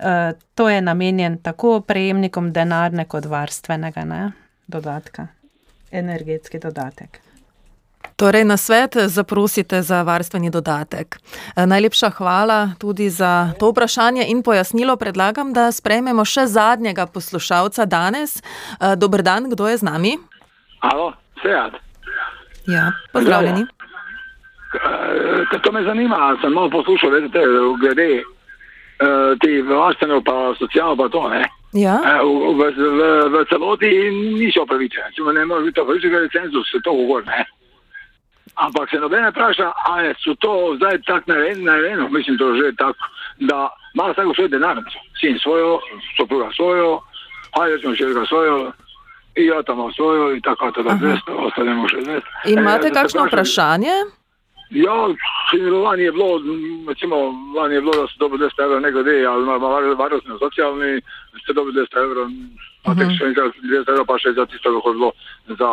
Uh, 0.00 0.32
to 0.56 0.72
je 0.72 0.80
namenjen 0.80 1.44
tako 1.44 1.84
prejemnikom 1.84 2.56
denarne 2.56 3.04
kot 3.04 3.28
varstvenega 3.28 4.08
ne, 4.08 4.32
dodatka, 4.72 5.28
energetski 5.92 6.56
dodatek. 6.56 7.28
Torej, 8.20 8.44
na 8.44 8.56
svet 8.56 8.96
zaprosite 9.08 9.82
za 9.82 10.02
varstveni 10.02 10.50
dodatek. 10.50 11.16
Eh, 11.16 11.66
najlepša 11.66 12.10
hvala 12.10 12.68
tudi 12.78 13.08
za 13.10 13.52
to 13.58 13.70
vprašanje 13.72 14.24
in 14.28 14.42
pojasnilo. 14.42 14.96
Predlagam, 14.96 15.52
da 15.56 15.72
sprejmemo 15.72 16.24
še 16.24 16.44
zadnjega 16.46 17.06
poslušalca 17.06 17.86
danes. 17.88 18.36
Eh, 18.36 18.96
Dobr 18.96 19.22
dan, 19.22 19.48
kdo 19.48 19.68
je 19.68 19.76
z 19.76 19.82
nami? 19.82 20.18
Alo, 20.80 21.12
Sejad. 21.42 21.80
Ja, 22.68 22.92
pozdravljeni. 23.12 23.64
Eh, 23.64 25.58
to 25.62 25.72
me 25.72 25.82
zanima, 25.82 26.36
sem 26.42 26.52
malo 26.52 26.68
poslušal, 26.70 27.10
vedete, 27.10 27.40
glede 27.80 28.22
te 29.40 29.62
varstvene 29.64 30.20
pa 30.24 30.52
socialno 30.58 30.96
pa 30.96 31.08
to, 31.08 31.28
ne? 31.28 31.40
Ja. 31.72 31.96
V, 32.20 32.68
v, 32.68 32.92
v, 33.32 33.44
celoti 33.48 33.88
niso 34.36 34.66
upravičene. 34.68 35.08
Če 35.16 35.24
me 35.24 35.32
ne 35.32 35.46
more 35.48 35.64
biti 35.64 35.80
upravičen, 35.80 36.12
je 36.12 36.28
cenzus, 36.36 36.68
se 36.68 36.82
to 36.84 36.92
ugor, 36.92 37.24
ne? 37.24 37.46
Ampak 38.54 38.90
se 38.90 38.96
nobene 38.96 39.30
vpraša, 39.30 39.72
ali 39.84 40.14
so 40.24 40.34
to 40.34 40.74
zdaj 40.76 41.02
tako 41.02 41.32
narejeno, 41.56 42.08
mislim, 42.08 42.38
to 42.38 42.54
že 42.54 42.72
tako, 42.76 43.04
da 43.40 43.68
ima 43.94 44.04
vsak 44.10 44.26
svoj 44.34 44.48
denarnico, 44.48 44.98
sin 45.20 45.38
svojo, 45.38 45.80
sopruga 46.16 46.48
svojo, 46.56 47.00
ali 47.50 47.72
rečemo 47.72 47.94
še 47.94 48.12
ga 48.14 48.26
svojo, 48.26 48.72
in 49.36 49.46
ja 49.46 49.62
tam 49.62 49.78
ima 49.78 49.92
svojo, 49.92 50.34
in 50.34 50.40
tako 50.40 50.70
da 50.82 50.96
zvesto, 50.96 51.32
ostanemo 51.36 51.88
še 51.88 52.02
zvesto. 52.04 52.30
Imate 52.46 52.88
e, 52.88 52.94
kakšno 52.94 53.26
vprašanje? 53.26 53.94
Ja, 54.70 54.94
lani 55.84 56.02
je 56.02 56.12
bilo, 56.12 56.28
recimo, 56.88 57.16
lani 57.56 57.74
je 57.74 57.80
bilo, 57.80 57.92
da 57.92 58.06
so 58.06 58.18
dobili 58.18 58.44
200 58.44 58.62
evrov, 58.64 58.80
ne 58.80 58.90
glede, 58.92 59.26
ali 59.26 59.42
ima 59.42 59.56
varnostni, 59.98 60.38
socialni, 60.38 61.00
ste 61.42 61.52
dobili 61.52 61.80
200 61.80 62.04
evrov, 62.04 62.28
imate 62.84 63.08
še 63.16 63.24
enkrat 63.32 63.58
200 63.62 63.90
evrov, 63.90 64.06
pa 64.06 64.18
še 64.18 64.32
za 64.36 64.46
tisto, 64.46 64.70
kako 64.76 64.90
je 64.90 64.98
bilo, 65.00 65.10
za 65.58 65.70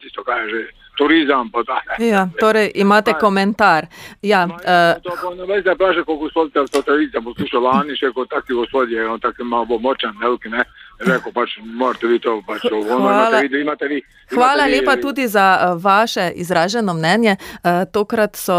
tisto, 0.00 0.24
kaj 0.24 0.40
je 0.40 0.48
že 0.54 0.62
turizem. 0.96 1.50
Ja, 1.98 2.28
torej 2.40 2.70
imate 2.74 3.10
Aj, 3.10 3.18
komentar. 3.20 3.86
Ja, 4.22 4.46
uh, 4.46 5.02
to 5.02 5.14
pa 5.22 5.34
ne 5.34 5.46
veš, 5.46 5.64
da 5.64 5.74
vprašaj, 5.74 6.02
kako 6.02 6.16
gospod 6.16 6.52
te 6.52 6.64
to 6.72 6.82
tradicijo 6.82 7.22
poslušal 7.22 7.62
lani, 7.62 7.96
še 7.96 8.12
kot 8.14 8.30
taki 8.30 8.54
gospodje, 8.54 9.06
on 9.08 9.20
tak 9.20 9.38
malo 9.44 9.64
bo 9.64 9.78
močan, 9.78 10.16
veliki, 10.22 10.48
ne. 10.48 10.64
Rekel 11.04 11.32
pač, 11.34 11.56
morate 11.58 12.06
vi 12.06 12.20
to, 12.22 12.36
pač 12.46 12.62
to, 12.62 12.78
hvala, 12.86 13.40
imate 13.42 13.48
vi, 13.50 13.62
imate 13.66 13.88
vi. 13.90 13.98
Imate 13.98 14.36
hvala 14.38 14.66
vi, 14.66 14.76
lepa 14.76 14.96
tudi 15.02 15.26
za 15.28 15.46
uh, 15.54 15.82
vaše 15.82 16.30
izraženo 16.34 16.94
mnenje. 16.94 17.36
Uh, 17.36 17.82
tokrat 17.92 18.36
so 18.36 18.58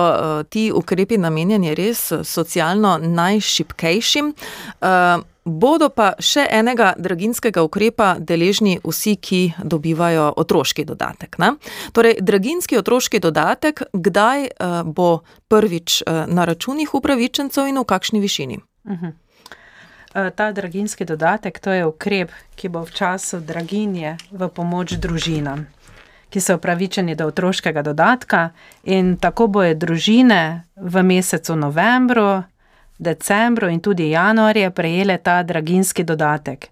ti 0.49 0.71
ukrepi 0.75 1.17
namenjeni 1.17 1.75
res 1.75 2.11
socialno 2.23 2.97
najšipkejšim. 3.01 4.33
Uh, 4.81 5.23
Bodo 5.45 5.91
pa 5.93 6.15
še 6.17 6.41
enega 6.49 6.95
draginskega 6.97 7.61
ukrepa 7.61 8.15
deležni 8.17 8.79
vsi, 8.81 9.13
ki 9.21 9.41
dobivajo 9.61 10.31
otroški 10.41 10.85
dodatek. 10.89 11.37
Ne? 11.37 11.51
Torej, 11.93 12.17
draginski 12.25 12.79
otroški 12.81 13.21
dodatek, 13.21 13.83
kdaj 13.93 14.47
uh, 14.49 14.81
bo 14.81 15.21
prvič 15.47 16.01
uh, 16.01 16.25
na 16.25 16.47
računih 16.49 16.95
upravičencev 16.97 17.69
in 17.69 17.77
v 17.77 17.85
kakšni 17.85 18.19
višini? 18.19 18.57
Uh 18.89 18.91
-huh. 18.91 19.13
uh, 19.13 20.33
ta 20.33 20.51
draginski 20.51 21.05
dodatek, 21.05 21.59
je 21.67 21.85
ukrep, 21.85 22.31
ki 22.55 22.69
bo 22.69 22.81
v 22.81 22.91
času 22.91 23.39
draginje 23.39 24.17
v 24.31 24.49
pomoč 24.49 24.97
družinam, 24.97 25.67
ki 26.29 26.41
so 26.41 26.55
upravičeni 26.55 27.15
do 27.15 27.27
otroškega 27.27 27.81
dodatka, 27.81 28.49
in 28.83 29.17
tako 29.17 29.47
bojo 29.47 29.75
družine 29.75 30.63
v 30.75 31.03
mesecu 31.03 31.55
novembru 31.55 32.43
decembru 32.97 33.69
in 33.69 33.79
tudi 33.79 34.09
januarju 34.09 34.71
prejele 34.71 35.17
ta 35.17 35.43
draginski 35.43 36.03
dodatek. 36.03 36.69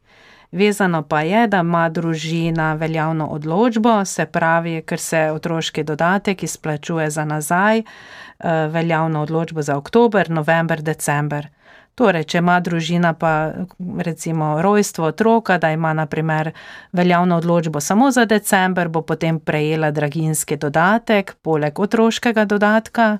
Vezano 0.51 1.01
pa 1.01 1.21
je, 1.21 1.47
da 1.47 1.57
ima 1.57 1.89
družina 1.89 2.73
veljavno 2.73 3.27
odločbo, 3.27 4.05
se 4.05 4.25
pravi, 4.25 4.81
ker 4.85 4.99
se 4.99 5.31
otroški 5.31 5.83
dodatek 5.83 6.43
izplačuje 6.43 7.09
za 7.09 7.25
nazaj, 7.25 7.79
eh, 7.79 8.67
veljavno 8.67 9.21
odločbo 9.21 9.61
za 9.61 9.77
oktober, 9.77 10.29
november, 10.29 10.81
december. 10.81 11.47
Torej, 11.95 12.23
če 12.23 12.37
ima 12.37 12.59
družina 12.59 13.13
pa 13.13 13.51
recimo 13.97 14.61
rojstvo 14.61 15.05
otroka, 15.05 15.57
da 15.57 15.71
ima 15.71 15.93
naprimer 15.93 16.51
veljavno 16.91 17.37
odločbo 17.37 17.79
samo 17.79 18.11
za 18.11 18.25
december, 18.25 18.87
bo 18.87 19.01
potem 19.01 19.39
prejela 19.39 19.91
draginski 19.91 20.57
dodatek, 20.57 21.35
poleg 21.41 21.79
otroškega 21.79 22.45
dodatka, 22.45 23.17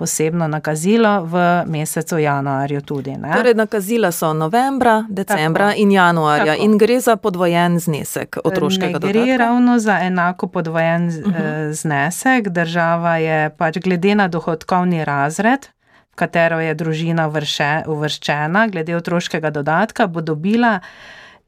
posebno 0.00 0.48
nakazilo 0.48 1.28
v 1.28 1.64
mesecu 1.68 2.18
januarju 2.18 2.80
tudi. 2.80 3.12
Ne? 3.20 3.34
Torej, 3.36 3.52
nakazila 3.54 4.08
so 4.12 4.32
novembra, 4.32 5.04
decembra 5.08 5.66
Tako. 5.68 5.80
in 5.82 5.92
januarja 5.92 6.54
Tako. 6.56 6.64
in 6.64 6.78
gre 6.78 7.00
za 7.00 7.16
podvojen 7.16 7.76
znesek 7.78 8.38
otroškega 8.44 8.98
dodatka. 8.98 9.24
Gre 9.24 9.36
ravno 9.36 9.78
za 9.78 9.98
enako 10.00 10.48
podvojen 10.48 11.08
uh 11.08 11.14
mhm. 11.14 11.36
eh, 11.36 11.42
-huh. 11.42 11.72
znesek. 11.72 12.48
Država 12.48 13.16
je 13.16 13.50
pač 13.50 13.78
glede 13.78 14.14
na 14.14 14.28
dohodkovni 14.28 15.04
razred, 15.04 15.68
v 16.12 16.14
katero 16.14 16.60
je 16.60 16.74
družina 16.74 17.26
vrše, 17.26 17.82
uvrščena, 17.86 18.66
glede 18.66 18.96
otroškega 18.96 19.50
dodatka, 19.50 20.06
bo 20.06 20.20
dobila 20.20 20.80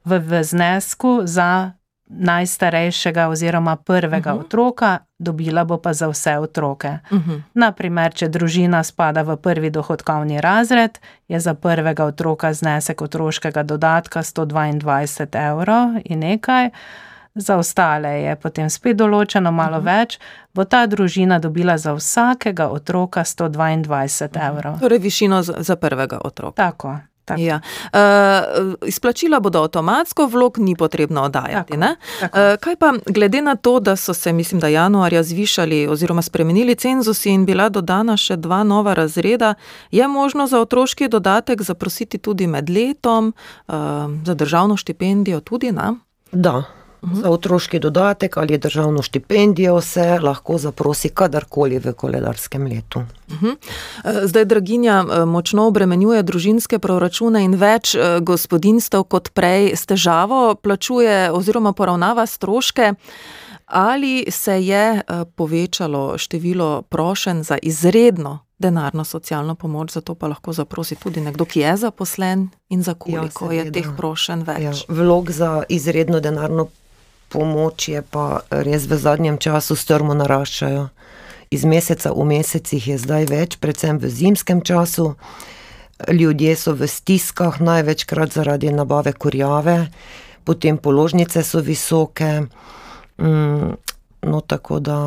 v, 0.04 0.18
v 0.18 0.44
znesku 0.44 1.20
za 1.24 1.72
najstarejšega 2.18 3.28
oziroma 3.28 3.76
prvega 3.76 4.30
uh 4.30 4.36
mhm. 4.36 4.42
-huh. 4.42 4.46
otroka, 4.46 4.98
dobila 5.18 5.64
bo 5.64 5.78
pa 5.78 5.92
za 5.92 6.08
vse 6.08 6.38
otroke. 6.38 6.98
Uh 7.10 7.18
mhm. 7.18 7.30
-huh. 7.30 7.42
Naprimer, 7.54 8.14
če 8.14 8.28
družina 8.28 8.82
spada 8.82 9.22
v 9.22 9.36
prvi 9.36 9.70
dohodkovni 9.70 10.40
razred, 10.40 10.98
je 11.28 11.40
za 11.40 11.54
prvega 11.54 12.04
otroka 12.04 12.52
znesek 12.52 13.02
otroškega 13.02 13.62
dodatka 13.62 14.22
122 14.22 15.50
evrov 15.50 15.88
in 16.04 16.18
nekaj. 16.18 16.70
Za 17.34 17.56
ostale 17.56 18.08
je 18.08 18.36
potem 18.36 18.70
spet 18.70 18.96
določeno 18.96 19.50
malo 19.50 19.76
uh 19.76 19.82
mhm. 19.82 19.88
-huh. 19.88 20.00
več, 20.00 20.18
bo 20.54 20.64
ta 20.64 20.86
družina 20.86 21.38
dobila 21.38 21.78
za 21.78 21.92
vsakega 21.92 22.68
otroka 22.68 23.20
122 23.20 24.48
evrov. 24.48 24.80
Torej, 24.80 24.98
višino 24.98 25.42
za 25.42 25.76
prvega 25.76 26.18
otroka. 26.24 26.56
Tako. 26.56 27.11
Ja. 27.38 27.60
Uh, 27.92 28.74
izplačila 28.86 29.40
bodo 29.40 29.62
avtomatsko, 29.62 30.26
vlog 30.26 30.58
ni 30.58 30.76
potrebno 30.76 31.22
oddajati. 31.22 31.72
Tako, 31.72 31.96
tako. 32.20 32.38
Uh, 32.38 32.56
kaj 32.60 32.76
pa 32.76 32.92
glede 33.06 33.42
na 33.42 33.56
to, 33.56 33.80
da 33.80 33.96
so 33.96 34.14
se, 34.14 34.32
mislim, 34.32 34.60
da 34.60 34.68
januarja 34.68 35.22
zvišali 35.22 35.86
oziroma 35.88 36.22
spremenili 36.22 36.74
cenzusi 36.74 37.30
in 37.30 37.46
bila 37.46 37.68
dodana 37.68 38.16
še 38.16 38.36
dva 38.36 38.62
nova 38.64 38.94
razreda, 38.94 39.54
je 39.90 40.08
možno 40.08 40.46
za 40.46 40.60
otroški 40.60 41.08
dodatek 41.08 41.62
zaprositi 41.62 42.18
tudi 42.18 42.46
med 42.46 42.70
letom, 42.70 43.34
uh, 43.68 43.74
za 44.24 44.34
državno 44.34 44.76
štipendijo 44.76 45.40
tudi? 45.40 45.72
Na? 45.72 45.94
Da, 46.32 46.62
Za 47.02 47.30
otroški 47.30 47.78
dodatek 47.78 48.36
ali 48.36 48.58
državno 48.58 49.02
štipendijo 49.02 49.80
se 49.80 50.18
lahko 50.22 50.58
zaprosi 50.58 51.08
kadarkoli 51.08 51.78
v 51.78 51.92
koledarskem 51.92 52.66
letu. 52.66 53.02
Mhm. 53.30 53.48
Eh, 53.48 54.26
zdaj, 54.26 54.44
draginja 54.44 55.04
eh, 55.04 55.24
močno 55.24 55.66
obremenjuje 55.66 56.22
družinske 56.22 56.78
proračune 56.78 57.44
in 57.44 57.54
več 57.54 57.94
eh, 57.94 58.20
gospodinstv 58.20 59.02
kot 59.08 59.32
prej 59.34 59.72
s 59.76 59.86
težavo 59.86 60.54
plačuje 60.54 61.30
oziroma 61.32 61.72
poravnava 61.72 62.26
stroške. 62.26 62.94
Ali 63.66 64.24
se 64.30 64.64
je 64.64 65.00
povečalo 65.36 66.18
število 66.18 66.82
prošen 66.82 67.42
za 67.42 67.58
izredno 67.62 68.38
denarno 68.58 69.04
socialno 69.04 69.54
pomoč, 69.54 69.92
zato 69.92 70.14
pa 70.14 70.28
lahko 70.28 70.52
zaprosi 70.52 70.94
tudi 70.94 71.20
nekdo, 71.20 71.44
ki 71.44 71.60
je 71.60 71.76
zaposlen 71.76 72.48
in 72.68 72.82
za 72.82 72.94
koliko 72.94 73.50
ja, 73.52 73.62
je 73.62 73.72
teh 73.72 73.88
prošen 73.96 74.44
več? 74.46 74.62
Ja, 74.62 74.72
vlog 74.88 75.30
za 75.30 75.62
izredno 75.68 76.20
denarno 76.20 76.68
pomoč 77.32 77.88
je 77.88 78.02
pa 78.04 78.44
res 78.50 78.84
v 78.86 79.00
zadnjem 79.00 79.38
času 79.40 79.76
strmo 79.76 80.14
naraščajo. 80.14 80.88
Iz 81.52 81.64
meseca 81.68 82.12
v 82.12 82.24
mesecih 82.28 82.88
je 82.92 82.96
zdaj 83.00 83.26
več, 83.28 83.56
predvsem 83.60 84.00
v 84.00 84.08
zimskem 84.08 84.62
času. 84.64 85.16
Ljudje 86.08 86.56
so 86.56 86.72
v 86.76 86.88
stiskah, 86.88 87.60
največkrat 87.60 88.32
zaradi 88.32 88.72
nabave 88.72 89.12
kurjave, 89.12 89.92
potem 90.44 90.80
položnice 90.80 91.44
so 91.44 91.60
visoke. 91.60 92.48
Mm, 93.20 93.76
no, 94.22 94.40
tako 94.40 94.80
da, 94.80 94.98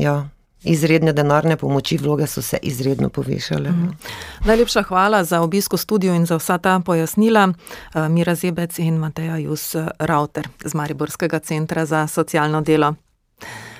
ja, 0.00 0.28
izredne 0.64 1.12
denarne 1.12 1.56
pomoči, 1.56 1.96
vloge 1.96 2.26
so 2.26 2.42
se 2.42 2.58
izredno 2.62 3.08
povišale. 3.08 3.70
Mm. 3.70 3.96
Najlepša 4.44 4.82
hvala 4.82 5.24
za 5.24 5.40
obisko 5.40 5.76
studio 5.76 6.14
in 6.14 6.26
za 6.26 6.36
vsa 6.36 6.58
ta 6.58 6.80
pojasnila. 6.80 7.48
Eh, 7.94 8.08
Mira 8.08 8.34
Zebec 8.34 8.78
in 8.78 8.96
Mateja 8.96 9.36
Jus 9.36 9.74
Rauter 9.98 10.48
z 10.64 10.74
Mariborskega 10.74 11.38
centra 11.38 11.86
za 11.86 12.06
socialno 12.06 12.60
delo. 12.60 12.94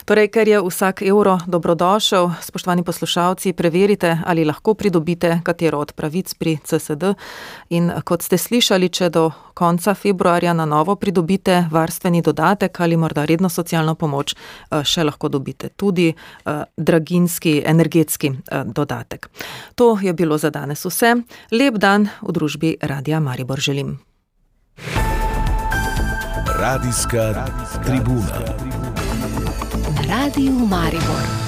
Torej, 0.08 0.30
ker 0.32 0.48
je 0.48 0.56
vsak 0.64 1.02
evro 1.02 1.36
dobrodošel, 1.46 2.30
spoštovani 2.40 2.80
poslušalci, 2.84 3.52
preverite, 3.52 4.16
ali 4.24 4.44
lahko 4.44 4.72
pridobite 4.74 5.40
katero 5.44 5.78
od 5.78 5.92
pravic 5.92 6.34
pri 6.34 6.56
CSD. 6.64 7.12
In 7.76 7.92
kot 8.04 8.24
ste 8.24 8.38
slišali, 8.38 8.88
če 8.88 9.10
do 9.12 9.26
konca 9.52 9.92
februarja 9.94 10.54
na 10.56 10.64
novo 10.64 10.96
pridobite 10.96 11.66
varstveni 11.70 12.22
dodatek 12.22 12.80
ali 12.80 12.96
morda 12.96 13.24
redno 13.24 13.48
socialno 13.48 13.94
pomoč, 13.94 14.32
eh, 14.32 14.80
še 14.84 15.04
lahko 15.04 15.28
dobite 15.28 15.68
tudi 15.76 16.08
eh, 16.08 16.64
draginski, 16.76 17.62
energetski 17.66 18.32
eh, 18.32 18.64
dodatek. 18.64 19.28
To 19.74 19.98
je 20.00 20.12
bilo 20.12 20.38
za 20.38 20.50
danes 20.50 20.88
vse. 20.88 21.14
Lep 21.52 21.76
dan 21.76 22.08
v 22.22 22.32
družbi 22.32 22.76
Radia 22.80 23.20
Maribor 23.20 23.60
želim. 23.60 23.98
Radijska 26.56 27.44
tribuna. 27.84 28.77
Radio 30.08 30.52
Maribor. 30.52 31.47